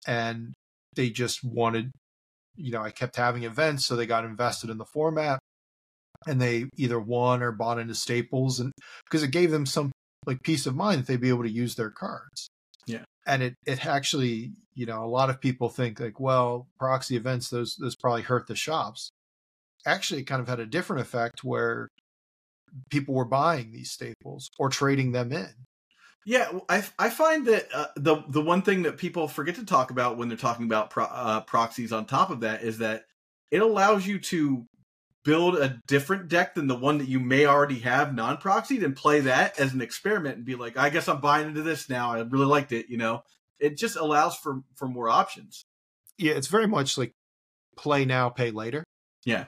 [0.07, 0.53] and
[0.97, 1.93] they just wanted,
[2.57, 5.38] you know, I kept having events, so they got invested in the format,
[6.27, 8.73] and they either won or bought into staples, and
[9.05, 9.93] because it gave them some
[10.27, 12.49] like peace of mind that they'd be able to use their cards.
[12.87, 13.05] Yeah.
[13.27, 17.49] and it it actually, you know, a lot of people think like, well, proxy events
[17.49, 19.11] those those probably hurt the shops.
[19.87, 21.88] Actually, it kind of had a different effect where
[22.91, 25.51] people were buying these staples or trading them in.
[26.25, 29.91] Yeah, I I find that uh, the the one thing that people forget to talk
[29.91, 33.05] about when they're talking about pro, uh, proxies on top of that is that
[33.51, 34.67] it allows you to
[35.25, 39.21] build a different deck than the one that you may already have non-proxied and play
[39.21, 42.13] that as an experiment and be like, I guess I'm buying into this now.
[42.13, 43.23] I really liked it, you know.
[43.61, 45.65] It just allows for for more options.
[46.19, 47.13] yeah, it's very much like
[47.77, 48.85] play now, pay later.
[49.25, 49.47] Yeah.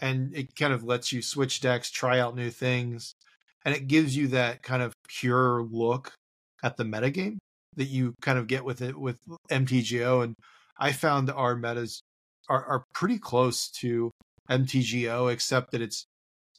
[0.00, 3.14] And it kind of lets you switch decks, try out new things,
[3.66, 6.12] and it gives you that kind of pure look
[6.62, 7.38] at the metagame
[7.74, 9.18] that you kind of get with it with
[9.50, 10.22] MTGO.
[10.22, 10.34] And
[10.78, 12.00] I found our metas
[12.48, 14.12] are, are pretty close to
[14.48, 16.06] MTGO, except that it's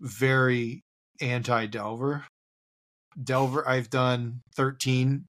[0.02, 0.82] very
[1.22, 2.26] anti Delver.
[3.24, 5.24] Delver, I've done 13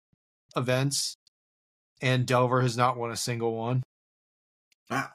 [0.57, 1.14] events,
[2.03, 3.85] and Delver has not won a single one.
[4.91, 5.11] Wow.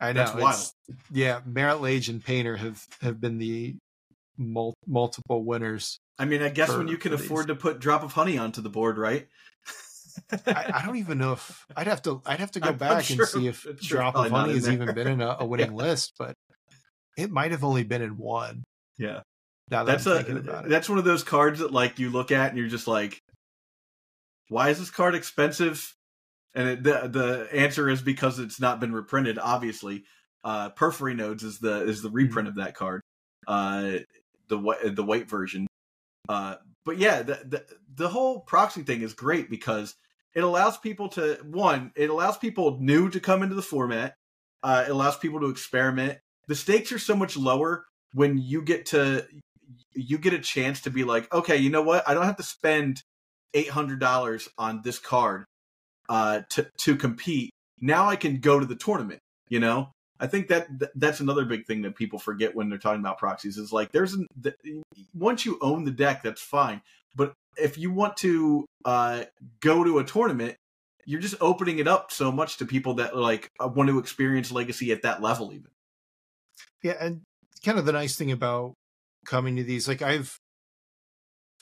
[0.00, 0.24] I know.
[0.24, 0.70] That's wild.
[1.12, 3.76] Yeah, Marit Lage and Painter have have been the
[4.36, 5.98] mul- multiple winners.
[6.18, 7.26] I mean, I guess For- when you can for these.
[7.26, 9.26] afford to put drop of honey onto the board, right?
[10.46, 12.78] I, I don't even know if I'd have to I'd have to go I'm- I'm
[12.78, 14.74] back sure- and see if sure Drop of Honey has there.
[14.74, 16.34] even been in a, a winning list, but
[17.16, 18.62] it might have only been in one.
[18.96, 19.22] Yeah.
[19.70, 20.68] Now that that's a thinking about it.
[20.70, 23.18] that's one of those cards that like you look at and you're just like
[24.48, 25.94] why is this card expensive
[26.54, 30.04] and it, the the answer is because it's not been reprinted obviously
[30.44, 33.00] uh porphyry nodes is the is the reprint of that card
[33.48, 33.94] uh
[34.48, 35.66] the the white version
[36.28, 39.94] uh but yeah the, the the whole proxy thing is great because
[40.34, 44.14] it allows people to one it allows people new to come into the format
[44.62, 48.86] uh it allows people to experiment the stakes are so much lower when you get
[48.86, 49.26] to
[49.94, 52.08] you get a chance to be like, okay, you know what?
[52.08, 53.02] I don't have to spend
[53.54, 55.44] eight hundred dollars on this card
[56.08, 57.50] uh, to to compete.
[57.80, 59.20] Now I can go to the tournament.
[59.48, 62.78] You know, I think that th- that's another big thing that people forget when they're
[62.78, 64.26] talking about proxies is like there's an
[65.12, 66.80] once you own the deck, that's fine.
[67.16, 69.24] But if you want to uh,
[69.60, 70.56] go to a tournament,
[71.04, 74.52] you're just opening it up so much to people that like uh, want to experience
[74.52, 75.68] Legacy at that level, even.
[76.82, 77.22] Yeah, and
[77.64, 78.74] kind of the nice thing about
[79.26, 80.36] coming to these, like I've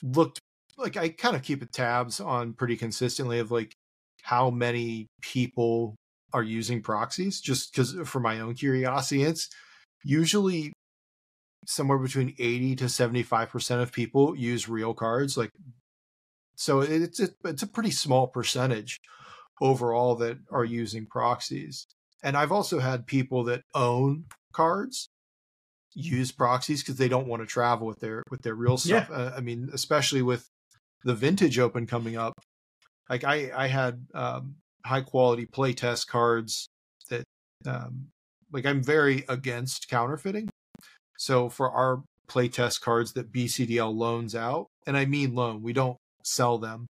[0.01, 0.39] looked,
[0.77, 3.73] like I kind of keep tabs on pretty consistently of like
[4.21, 5.95] how many people
[6.33, 9.49] are using proxies, just because for my own curiosity, it's
[10.03, 10.73] usually
[11.65, 15.49] somewhere between eighty to seventy five percent of people use real cards, like
[16.55, 18.99] so it's a, it's a pretty small percentage
[19.61, 21.85] overall that are using proxies.
[22.23, 25.07] And I've also had people that own cards
[25.93, 29.09] use proxies because they don't want to travel with their with their real stuff.
[29.11, 30.47] Uh, I mean, especially with
[31.03, 32.33] the vintage open coming up.
[33.09, 36.67] Like I I had um, high quality playtest cards
[37.09, 37.23] that
[37.65, 38.07] um,
[38.51, 40.49] like I'm very against counterfeiting.
[41.17, 45.97] So for our playtest cards that BCDL loans out, and I mean loan, we don't
[46.23, 46.87] sell them.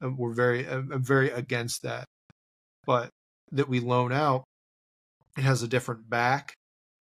[0.00, 2.04] We're very I'm very against that.
[2.86, 3.10] But
[3.52, 4.44] that we loan out,
[5.36, 6.54] it has a different back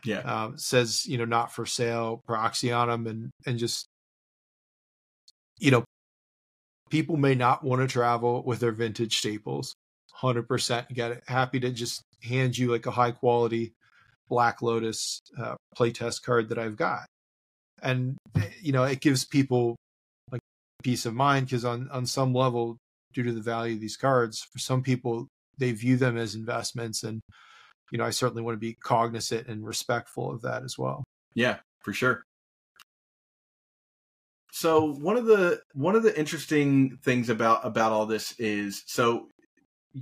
[0.03, 0.19] Yeah.
[0.19, 3.85] um, says you know not for sale proxy on them and and just
[5.59, 5.83] you know
[6.89, 9.73] people may not want to travel with their vintage staples
[10.21, 11.23] 100% get it.
[11.27, 13.73] Happy to just hand you like a high quality
[14.29, 17.05] Black Lotus uh, playtest card that I've got.
[17.81, 19.75] And, eh, you know, it gives people
[20.31, 20.41] like
[20.83, 22.77] peace of mind because on, on some level,
[23.13, 25.27] due to the value of these cards, for some people,
[25.57, 27.03] they view them as investments.
[27.03, 27.21] And,
[27.91, 31.03] you know, I certainly want to be cognizant and respectful of that as well.
[31.33, 32.23] Yeah, for sure.
[34.51, 39.27] So one of the one of the interesting things about about all this is so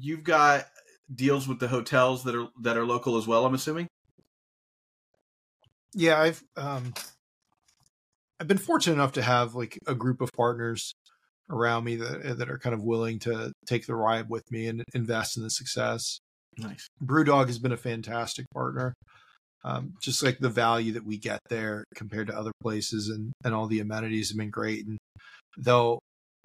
[0.02, 0.66] you've got
[1.14, 3.46] deals with the hotels that are that are local as well.
[3.46, 3.88] I'm assuming.
[5.94, 6.94] Yeah, I've um,
[8.40, 10.94] I've been fortunate enough to have like a group of partners
[11.50, 14.84] around me that that are kind of willing to take the ride with me and
[14.94, 16.20] invest in the success.
[16.58, 16.88] Nice.
[17.04, 18.94] Brewdog has been a fantastic partner.
[19.64, 23.54] Um, just like the value that we get there compared to other places, and and
[23.54, 24.86] all the amenities have been great.
[24.86, 24.98] And
[25.58, 26.00] they'll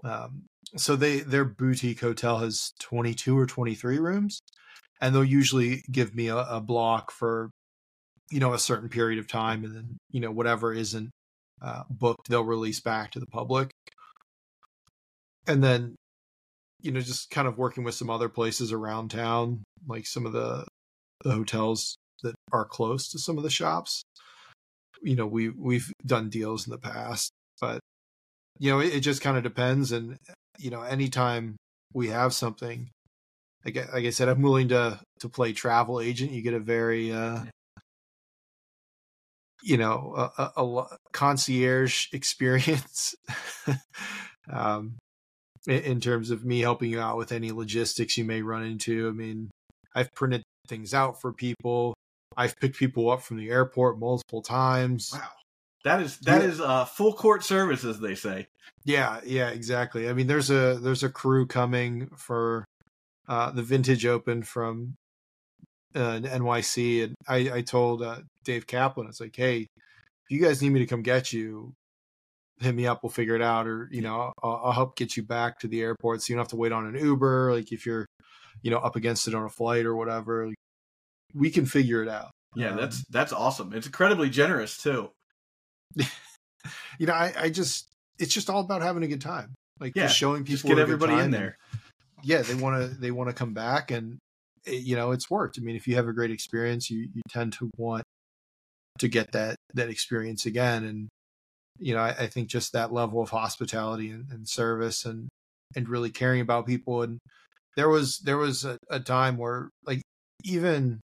[0.05, 0.45] um,
[0.77, 4.41] so they their boutique hotel has 22 or 23 rooms
[5.01, 7.51] and they'll usually give me a, a, block for
[8.31, 11.11] you know a certain period of time and then you know whatever isn't
[11.63, 13.71] uh, booked they'll release back to the public.
[15.47, 15.97] And then
[16.81, 20.33] you know just kind of working with some other places around town like some of
[20.33, 20.67] the
[21.25, 24.03] the hotels that are close to some of the shops.
[25.03, 27.81] You know we we've done deals in the past but
[28.59, 30.19] you know it, it just kind of depends and
[30.61, 31.57] you know, anytime
[31.95, 32.91] we have something,
[33.65, 36.33] like, like I said, I'm willing to to play travel agent.
[36.33, 37.41] You get a very, uh,
[39.63, 43.15] you know, a, a, a concierge experience.
[44.53, 44.97] um,
[45.67, 49.09] in, in terms of me helping you out with any logistics you may run into.
[49.09, 49.51] I mean,
[49.95, 51.95] I've printed things out for people.
[52.37, 55.11] I've picked people up from the airport multiple times.
[55.13, 55.29] Wow.
[55.85, 56.49] That is that yeah.
[56.49, 58.49] is uh, full court service, as they say.
[58.85, 60.09] Yeah, yeah, exactly.
[60.09, 62.65] I mean, there's a there's a crew coming for
[63.29, 64.97] uh, the Vintage Open from
[65.95, 70.63] uh, NYC, and I, I told uh, Dave Kaplan, it's like, hey, if you guys
[70.63, 71.73] need me to come get you,
[72.61, 73.03] hit me up.
[73.03, 75.81] We'll figure it out, or you know, I'll, I'll help get you back to the
[75.81, 77.55] airport, so you don't have to wait on an Uber.
[77.55, 78.07] Like if you're,
[78.63, 80.57] you know, up against it on a flight or whatever, like,
[81.35, 82.31] we can figure it out.
[82.55, 83.73] Yeah, um, that's that's awesome.
[83.73, 85.11] It's incredibly generous too.
[86.99, 89.55] you know, I, I just it's just all about having a good time.
[89.79, 91.57] Like yeah, just showing people just get everybody in there.
[92.23, 94.19] yeah, they want to they want to come back, and
[94.67, 95.59] it, eh, you know it's worked.
[95.59, 98.05] I mean, if you have a great experience, you you tend to want
[98.99, 100.85] to get that that experience again.
[100.85, 101.09] And
[101.79, 105.29] you know, I, I think just that level of hospitality and, and, service and
[105.75, 107.03] and really caring about people.
[107.03, 107.19] And
[107.77, 110.03] there was there was a, a time where like
[110.45, 111.01] even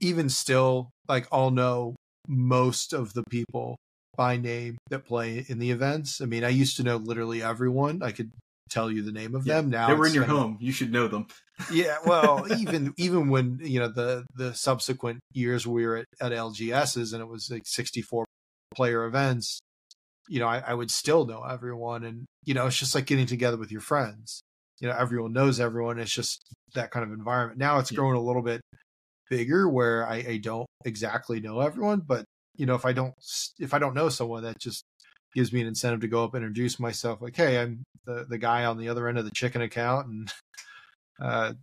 [0.00, 1.96] even still like I'll know
[2.28, 3.76] most of the people
[4.16, 6.20] by name that play in the events.
[6.20, 8.02] I mean, I used to know literally everyone.
[8.02, 8.30] I could
[8.70, 9.88] tell you the name of yeah, them now.
[9.88, 10.56] They were in your home.
[10.56, 11.26] Of, you should know them.
[11.72, 16.32] yeah, well, even even when you know the the subsequent years we were at, at
[16.32, 18.24] LGSs and it was like 64
[18.74, 19.60] player events,
[20.28, 23.26] you know, I, I would still know everyone, and you know, it's just like getting
[23.26, 24.42] together with your friends.
[24.80, 25.98] You know, everyone knows everyone.
[25.98, 26.42] It's just
[26.74, 27.58] that kind of environment.
[27.58, 27.96] Now it's yeah.
[27.96, 28.60] grown a little bit
[29.32, 33.14] bigger where I, I don't exactly know everyone, but you know, if I don't
[33.58, 34.84] if I don't know someone, that just
[35.34, 37.22] gives me an incentive to go up and introduce myself.
[37.22, 40.32] Like, hey, I'm the the guy on the other end of the chicken account, and
[41.22, 41.54] uh,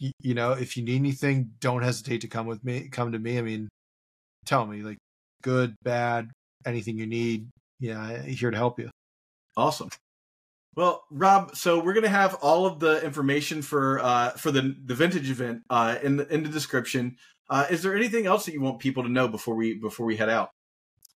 [0.00, 2.88] y- you know, if you need anything, don't hesitate to come with me.
[2.88, 3.38] Come to me.
[3.38, 3.68] I mean,
[4.46, 4.98] tell me like
[5.42, 6.30] good, bad,
[6.66, 7.48] anything you need.
[7.80, 8.90] Yeah, here to help you.
[9.56, 9.90] Awesome.
[10.74, 14.94] Well, Rob, so we're gonna have all of the information for uh, for the the
[14.94, 17.16] vintage event uh, in the in the description.
[17.50, 20.16] Uh, is there anything else that you want people to know before we before we
[20.16, 20.50] head out?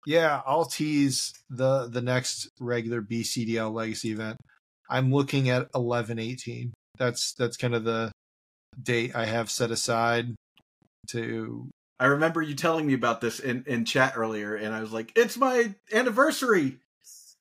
[0.06, 4.38] Yeah, I'll tease the the next regular BCDL Legacy event.
[4.88, 6.72] I'm looking at eleven eighteen.
[6.98, 8.10] That's that's kind of the
[8.82, 10.34] date I have set aside
[11.08, 11.68] to.
[12.00, 15.12] I remember you telling me about this in in chat earlier, and I was like,
[15.14, 16.78] "It's my anniversary."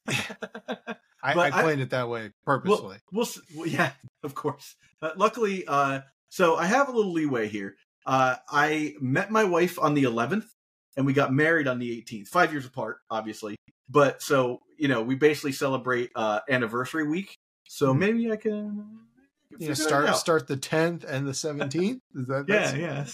[1.23, 2.97] I, I planned I, it that way purposely.
[3.11, 3.91] We'll, we'll yeah,
[4.23, 4.75] of course.
[5.01, 7.75] Uh, luckily, uh, so I have a little leeway here.
[8.05, 10.45] Uh, I met my wife on the 11th,
[10.97, 12.27] and we got married on the 18th.
[12.27, 13.55] Five years apart, obviously.
[13.89, 17.37] But so you know, we basically celebrate uh, anniversary week.
[17.67, 17.99] So mm-hmm.
[17.99, 18.99] maybe I can.
[19.59, 21.99] Yeah, start start the 10th and the 17th.
[22.15, 23.05] Is that yeah, yeah.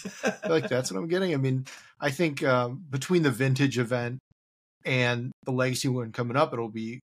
[0.47, 1.33] like that's what I'm getting.
[1.33, 1.65] I mean,
[1.99, 4.19] I think um, between the vintage event
[4.85, 7.01] and the legacy one coming up, it'll be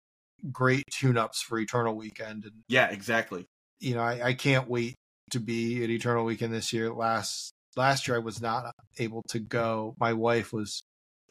[0.51, 2.45] great tune-ups for Eternal Weekend.
[2.45, 3.45] And yeah, exactly.
[3.79, 4.95] You know, I, I can't wait
[5.31, 6.91] to be at Eternal Weekend this year.
[6.91, 9.95] Last last year I was not able to go.
[9.99, 10.81] My wife was.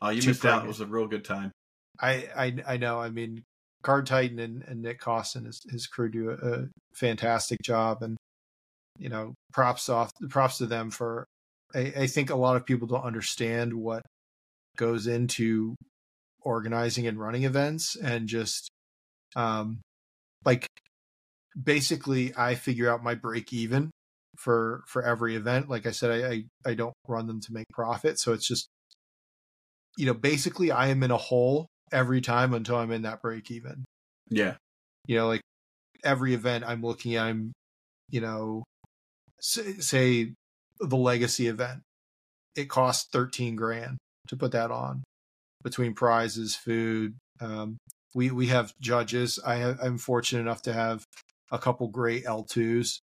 [0.03, 0.63] Oh, you missed pregnant.
[0.63, 0.65] out.
[0.65, 1.53] It was a real good time.
[2.01, 3.01] I I, I know.
[3.01, 3.43] I mean,
[3.83, 8.17] Card Titan and, and Nick Costin, his, his crew do a, a fantastic job, and
[8.99, 11.27] you know, props off props to them for
[11.75, 14.03] I, I think a lot of people don't understand what
[14.77, 15.75] goes into
[16.43, 18.71] organizing and running events and just
[19.37, 19.81] um
[20.45, 20.67] like
[21.61, 23.91] basically I figure out my break even
[24.37, 25.69] for for every event.
[25.69, 28.19] Like I said, I, I, I don't run them to make profit.
[28.19, 28.69] So it's just
[29.97, 33.51] you know, basically I am in a hole every time until I'm in that break
[33.51, 33.85] even.
[34.31, 34.55] Yeah.
[35.07, 35.43] You know, like
[36.05, 37.53] every event I'm looking at, I'm,
[38.09, 38.65] you know,
[39.41, 40.33] say, say
[40.79, 41.81] the legacy event,
[42.57, 45.03] it costs 13 grand to put that on
[45.63, 47.15] between prizes, food.
[47.41, 47.77] Um,
[48.15, 49.39] we, we have judges.
[49.45, 51.05] I have, I'm fortunate enough to have
[51.51, 52.99] a couple great L2s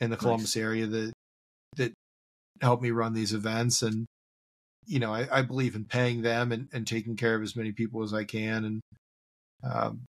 [0.00, 0.62] in the Columbus nice.
[0.62, 1.12] area that,
[1.76, 1.92] that
[2.60, 3.82] help me run these events.
[3.82, 4.06] And,
[4.86, 7.72] you know, I, I believe in paying them and, and taking care of as many
[7.72, 8.80] people as I can and,
[9.62, 10.00] um,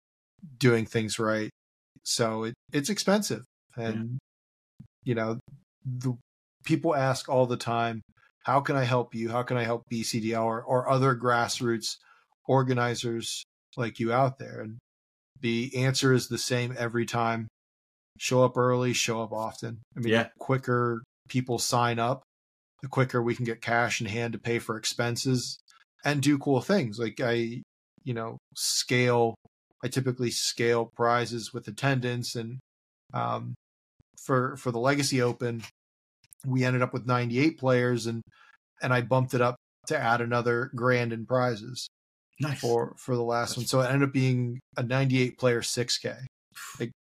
[0.57, 1.49] doing things right.
[2.03, 3.43] So it, it's expensive.
[3.75, 4.85] And, yeah.
[5.03, 5.39] you know,
[5.85, 6.15] the
[6.63, 8.01] people ask all the time,
[8.43, 9.29] how can I help you?
[9.29, 11.97] How can I help BCDL or, or other grassroots
[12.47, 13.43] organizers
[13.77, 14.61] like you out there?
[14.61, 14.77] And
[15.41, 17.47] the answer is the same every time.
[18.17, 19.79] Show up early, show up often.
[19.95, 20.23] I mean, yeah.
[20.23, 22.23] the quicker people sign up,
[22.81, 25.57] the quicker we can get cash in hand to pay for expenses
[26.03, 26.99] and do cool things.
[26.99, 27.61] Like I,
[28.03, 29.35] you know, scale
[29.83, 32.59] I typically scale prizes with attendance, and
[33.13, 33.55] um,
[34.21, 35.63] for for the Legacy Open,
[36.45, 38.21] we ended up with 98 players, and
[38.81, 39.55] and I bumped it up
[39.87, 41.87] to add another grand in prizes
[42.39, 42.59] nice.
[42.59, 43.65] for for the last That's one.
[43.65, 46.25] So it ended up being a 98 player 6K.
[46.79, 46.91] Like,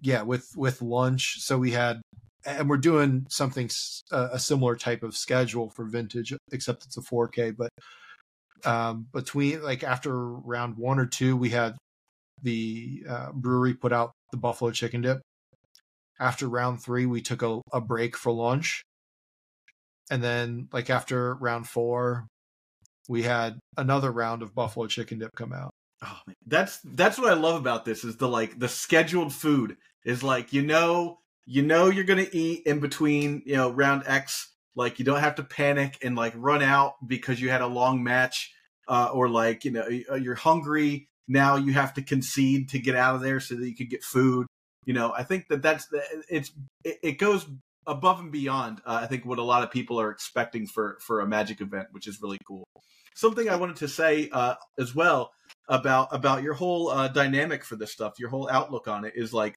[0.00, 1.40] yeah, with with lunch.
[1.40, 2.00] So we had,
[2.44, 3.70] and we're doing something
[4.12, 7.56] uh, a similar type of schedule for vintage, except it's a 4K.
[7.56, 7.70] But
[8.66, 11.76] um, between like after round one or two, we had
[12.42, 15.20] the uh, brewery put out the buffalo chicken dip.
[16.20, 18.82] After round three, we took a, a break for lunch.
[20.10, 22.26] And then, like, after round four,
[23.08, 25.70] we had another round of buffalo chicken dip come out.
[26.02, 26.36] Oh, man.
[26.46, 30.52] That's that's what I love about this is the like the scheduled food is like
[30.52, 35.04] you know you know you're gonna eat in between you know round X like you
[35.04, 38.52] don't have to panic and like run out because you had a long match
[38.88, 43.14] uh, or like you know you're hungry now you have to concede to get out
[43.14, 44.46] of there so that you could get food.
[44.84, 45.88] You know, I think that that's
[46.28, 46.52] it's
[46.84, 47.46] it, goes
[47.86, 48.80] above and beyond.
[48.84, 51.88] Uh, I think what a lot of people are expecting for for a Magic event,
[51.92, 52.64] which is really cool.
[53.14, 55.32] Something I wanted to say uh, as well
[55.68, 59.32] about about your whole uh, dynamic for this stuff, your whole outlook on it is
[59.32, 59.54] like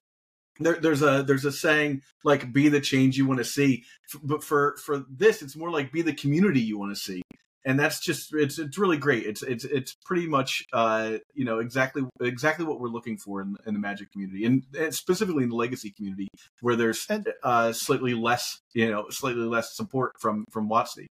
[0.60, 3.84] there, there's a there's a saying like be the change you want to see,
[4.22, 7.22] but for for this it's more like be the community you want to see
[7.64, 9.26] and that's just it's it's really great.
[9.26, 13.56] It's it's it's pretty much uh, you know exactly exactly what we're looking for in,
[13.66, 16.28] in the Magic community, and, and, specifically in the Legacy community,
[16.60, 17.06] where there's
[17.42, 21.06] uh, slightly less you know slightly less support from from WotC.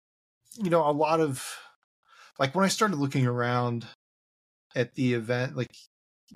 [0.62, 1.56] You know, a lot of
[2.38, 3.86] like when I started looking around
[4.76, 5.74] at the event, like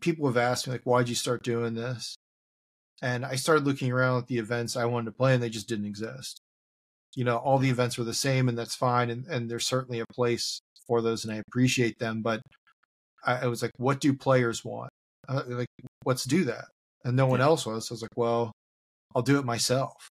[0.01, 2.17] people have asked me like, why'd you start doing this?
[3.01, 5.69] And I started looking around at the events I wanted to play, and they just
[5.69, 6.41] didn't exist
[7.19, 9.99] you know all the events were the same and that's fine and, and there's certainly
[9.99, 12.41] a place for those and i appreciate them but
[13.27, 14.91] i, I was like what do players want?
[15.29, 15.67] Uh, like
[16.07, 16.67] let's do that.
[17.05, 17.89] And no one else was.
[17.89, 18.53] So i was like well
[19.17, 20.09] i'll do it myself.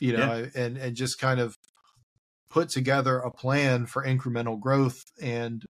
[0.00, 0.62] You know yeah.
[0.62, 1.54] and and just kind of
[2.50, 5.64] put together a plan for incremental growth and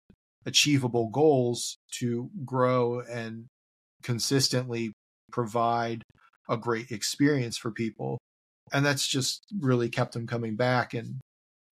[0.46, 3.44] achievable goals to grow and
[4.02, 4.92] consistently
[5.30, 6.02] provide
[6.48, 8.18] a great experience for people
[8.72, 11.20] and that's just really kept them coming back and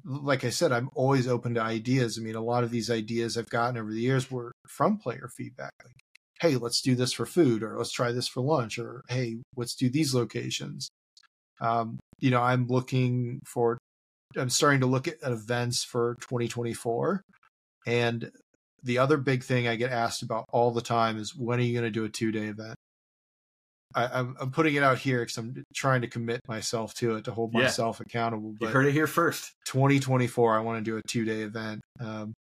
[0.05, 2.19] like i said i'm always open to ideas.
[2.19, 5.31] I mean a lot of these ideas i've gotten over the years were from player
[5.37, 5.95] feedback like
[6.41, 9.75] hey let's do this for food or let's try this for lunch or hey let's
[9.75, 10.89] do these locations.
[11.61, 13.79] Um, you know i'm looking for
[14.37, 17.23] i'm starting to look at events for 2024
[17.87, 18.31] and
[18.83, 21.73] the other big thing i get asked about all the time is when are you
[21.73, 22.77] going to do a two day event
[23.95, 27.25] I, am I'm putting it out here because I'm trying to commit myself to it
[27.25, 27.63] to hold yeah.
[27.63, 28.55] myself accountable.
[28.59, 29.53] But you heard it here first.
[29.67, 31.81] 2024, I want to do a two day event.
[32.01, 32.35] Um,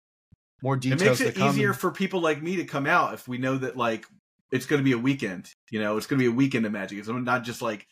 [0.63, 1.21] more details.
[1.21, 3.77] It makes it easier for people like me to come out if we know that
[3.77, 4.07] like
[4.53, 5.51] it's going to be a weekend.
[5.71, 6.99] You know, it's going to be a weekend of Magic.
[6.99, 7.87] It's not just like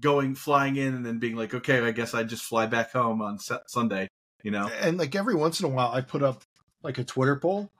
[0.00, 3.22] going flying in and then being like, okay, I guess I just fly back home
[3.22, 4.08] on Sunday.
[4.42, 6.42] You know, and like every once in a while, I put up
[6.82, 7.70] like a Twitter poll,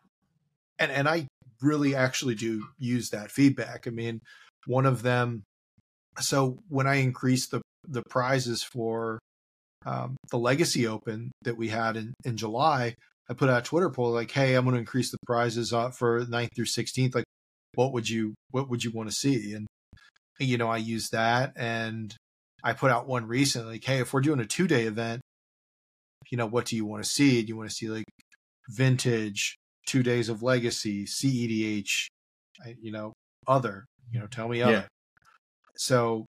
[0.78, 1.28] and and I
[1.60, 3.86] really actually do use that feedback.
[3.86, 4.20] I mean
[4.68, 5.42] one of them.
[6.20, 9.18] So when I increased the the prizes for
[9.86, 12.94] um, the Legacy Open that we had in in July,
[13.28, 15.90] I put out a Twitter poll like, "Hey, I'm going to increase the prizes uh,
[15.90, 17.14] for 9th through 16th.
[17.14, 17.24] Like,
[17.74, 19.66] what would you what would you want to see?" And
[20.38, 22.14] you know, I used that, and
[22.62, 25.22] I put out one recently, like, hey, if we're doing a two day event,
[26.30, 27.42] you know, what do you want to see?
[27.42, 28.04] Do you want to see like
[28.68, 29.56] vintage,
[29.86, 32.08] two days of legacy, CEDH,
[32.80, 33.12] you know,
[33.46, 34.60] other, you know, tell me.
[34.60, 34.84] Yeah.
[35.76, 36.26] So,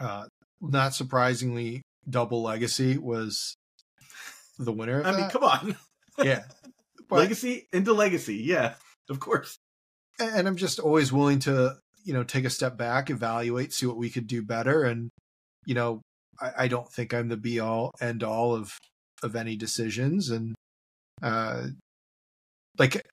[0.00, 0.24] uh,
[0.60, 3.54] not surprisingly, double legacy was
[4.58, 5.02] the winner.
[5.04, 5.20] I that.
[5.20, 5.76] mean, come on.
[6.24, 6.44] Yeah.
[7.10, 8.36] But, legacy into legacy.
[8.36, 8.72] Yeah,
[9.10, 9.58] of course.
[10.18, 13.98] And I'm just always willing to, you know, take a step back, evaluate, see what
[13.98, 14.84] we could do better.
[14.84, 15.10] And,
[15.66, 16.00] you know,
[16.40, 18.72] I, I don't think I'm the be all end all of
[19.22, 20.30] of any decisions.
[20.30, 20.54] And
[21.22, 21.66] uh
[22.78, 23.06] like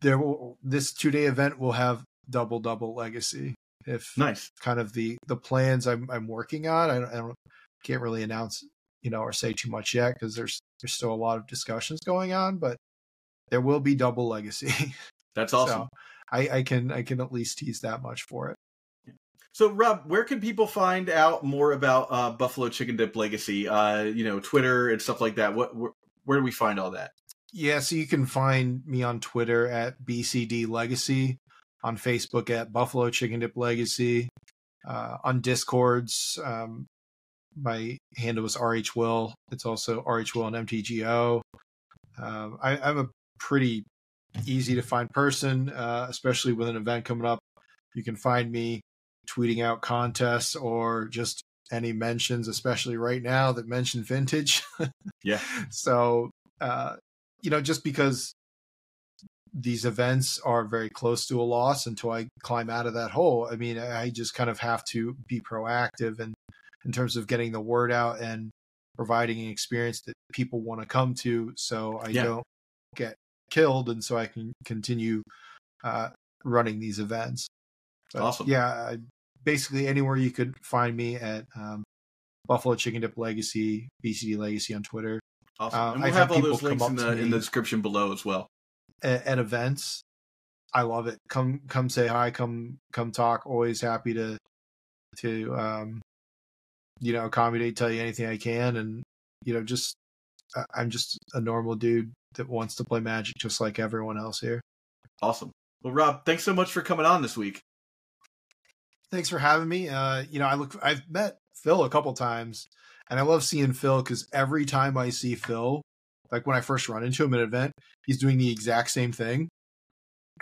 [0.00, 3.54] there will this two day event will have double double legacy.
[3.86, 4.50] If nice.
[4.60, 7.34] kind of the the plans i'm i'm working on i don't, I don't
[7.84, 8.64] can't really announce
[9.02, 12.00] you know or say too much yet because there's there's still a lot of discussions
[12.04, 12.76] going on but
[13.50, 14.94] there will be double legacy.
[15.36, 15.82] That's awesome.
[15.82, 15.88] So
[16.32, 18.56] i i can i can at least tease that much for it.
[19.52, 23.68] So rob where can people find out more about uh, buffalo chicken dip legacy?
[23.68, 25.54] Uh you know twitter and stuff like that.
[25.54, 25.92] What where,
[26.24, 27.12] where do we find all that
[27.56, 31.38] yeah so you can find me on twitter at bcd legacy
[31.82, 34.28] on facebook at buffalo chicken dip legacy
[34.86, 36.86] uh, on discords um,
[37.60, 39.34] my handle is RH Will.
[39.50, 41.40] It's also RH Will and MTGO.
[42.18, 43.84] Um, I, am a pretty
[44.46, 47.38] easy to find person, uh, especially with an event coming up.
[47.94, 48.80] You can find me
[49.28, 51.42] tweeting out contests or just
[51.72, 54.62] any mentions, especially right now that mention vintage.
[55.24, 55.40] yeah.
[55.70, 56.30] So,
[56.60, 56.96] uh,
[57.42, 58.34] you know, just because
[59.52, 63.48] these events are very close to a loss until I climb out of that hole,
[63.50, 66.34] I mean, I just kind of have to be proactive and
[66.84, 68.50] in terms of getting the word out and
[68.96, 72.24] providing an experience that people want to come to so I yeah.
[72.24, 72.44] don't
[72.94, 73.16] get
[73.50, 75.22] killed and so I can continue
[75.84, 76.10] uh,
[76.44, 77.48] running these events.
[78.12, 78.48] But, awesome.
[78.48, 78.96] Yeah,
[79.44, 81.82] basically anywhere you could find me at um,
[82.46, 85.20] Buffalo Chicken Dip Legacy, BCD Legacy on Twitter.
[85.58, 85.80] Awesome.
[85.80, 88.46] Uh, and we'll have all those links in the in the description below as well.
[89.02, 90.02] At, at, events,
[90.74, 91.18] I love it.
[91.28, 92.30] Come come say hi.
[92.30, 93.46] Come come talk.
[93.46, 94.36] Always happy to
[95.18, 96.02] to um,
[97.00, 99.02] you know, accommodate, tell you anything I can, and
[99.44, 99.96] you know, just
[100.74, 104.60] I'm just a normal dude that wants to play Magic just like everyone else here.
[105.22, 105.50] Awesome.
[105.82, 107.60] Well, Rob, thanks so much for coming on this week.
[109.10, 109.88] Thanks for having me.
[109.88, 112.68] Uh, you know, I look, I've met Phil a couple times,
[113.08, 115.82] and I love seeing Phil because every time I see Phil,
[116.30, 117.72] like when I first run into him at an event,
[118.06, 119.48] he's doing the exact same thing,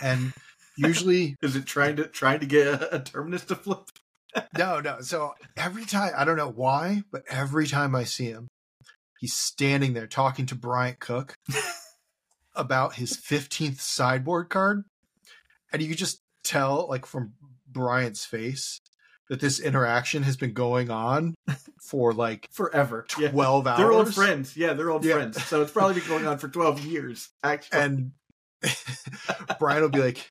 [0.00, 0.32] and
[0.76, 3.88] usually is it trying to trying to get a, a terminus to flip?
[4.58, 5.00] no, no.
[5.00, 8.48] So every time, I don't know why, but every time I see him,
[9.20, 11.34] he's standing there talking to Bryant Cook
[12.54, 14.84] about his 15th sideboard card.
[15.72, 17.34] And you just tell, like, from
[17.70, 18.78] Bryant's face,
[19.29, 21.35] that this interaction has been going on
[21.81, 23.33] for like forever 12
[23.64, 23.70] yeah.
[23.70, 23.79] hours.
[23.79, 24.57] They're old friends.
[24.57, 25.14] Yeah, they're old yeah.
[25.14, 25.43] friends.
[25.45, 27.81] So it's probably been going on for 12 years, actually.
[27.81, 28.12] And
[29.59, 30.31] Brian will be like,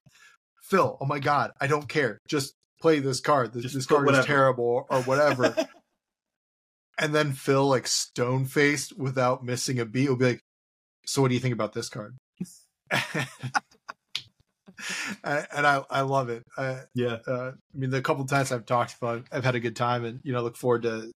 [0.62, 2.20] Phil, oh my God, I don't care.
[2.28, 3.54] Just play this card.
[3.54, 4.22] This, this card whatever.
[4.22, 5.56] is terrible or whatever.
[7.00, 10.42] and then Phil, like stone faced without missing a beat, will be like,
[11.06, 12.16] So what do you think about this card?
[15.24, 16.44] and I, I love it.
[16.58, 17.18] I, yeah.
[17.28, 20.20] Uh, I mean, the couple times I've talked about, I've had a good time, and
[20.24, 21.12] you know, look forward to,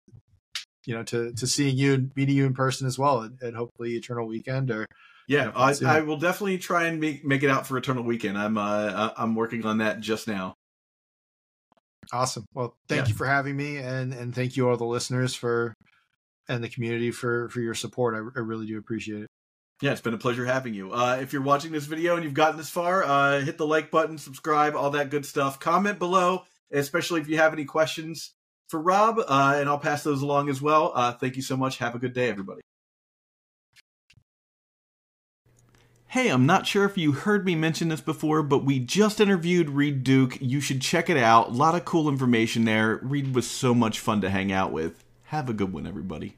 [0.86, 3.56] you know, to to seeing you and meeting you in person as well, and, and
[3.56, 4.86] hopefully Eternal Weekend or.
[5.28, 8.38] Yeah, I, I, will definitely try and make make it out for Eternal Weekend.
[8.38, 10.54] I'm uh I'm working on that just now.
[12.14, 12.46] Awesome.
[12.54, 13.08] Well, thank yeah.
[13.08, 15.74] you for having me, and and thank you all the listeners for
[16.48, 18.14] and the community for for your support.
[18.14, 19.30] I, I really do appreciate it.
[19.82, 20.94] Yeah, it's been a pleasure having you.
[20.94, 23.92] Uh, if you're watching this video and you've gotten this far, uh, hit the like
[23.92, 25.60] button, subscribe, all that good stuff.
[25.60, 28.34] Comment below, especially if you have any questions
[28.70, 30.94] for Rob, uh, and I'll pass those along as well.
[30.96, 31.78] Uh, thank you so much.
[31.80, 32.62] Have a good day, everybody.
[36.08, 39.70] Hey, I'm not sure if you heard me mention this before, but we just interviewed
[39.70, 40.38] Reid Duke.
[40.40, 41.50] You should check it out.
[41.50, 43.02] A lot of cool information there.
[43.04, 45.04] Reed was so much fun to hang out with.
[45.24, 46.38] Have a good one, everybody.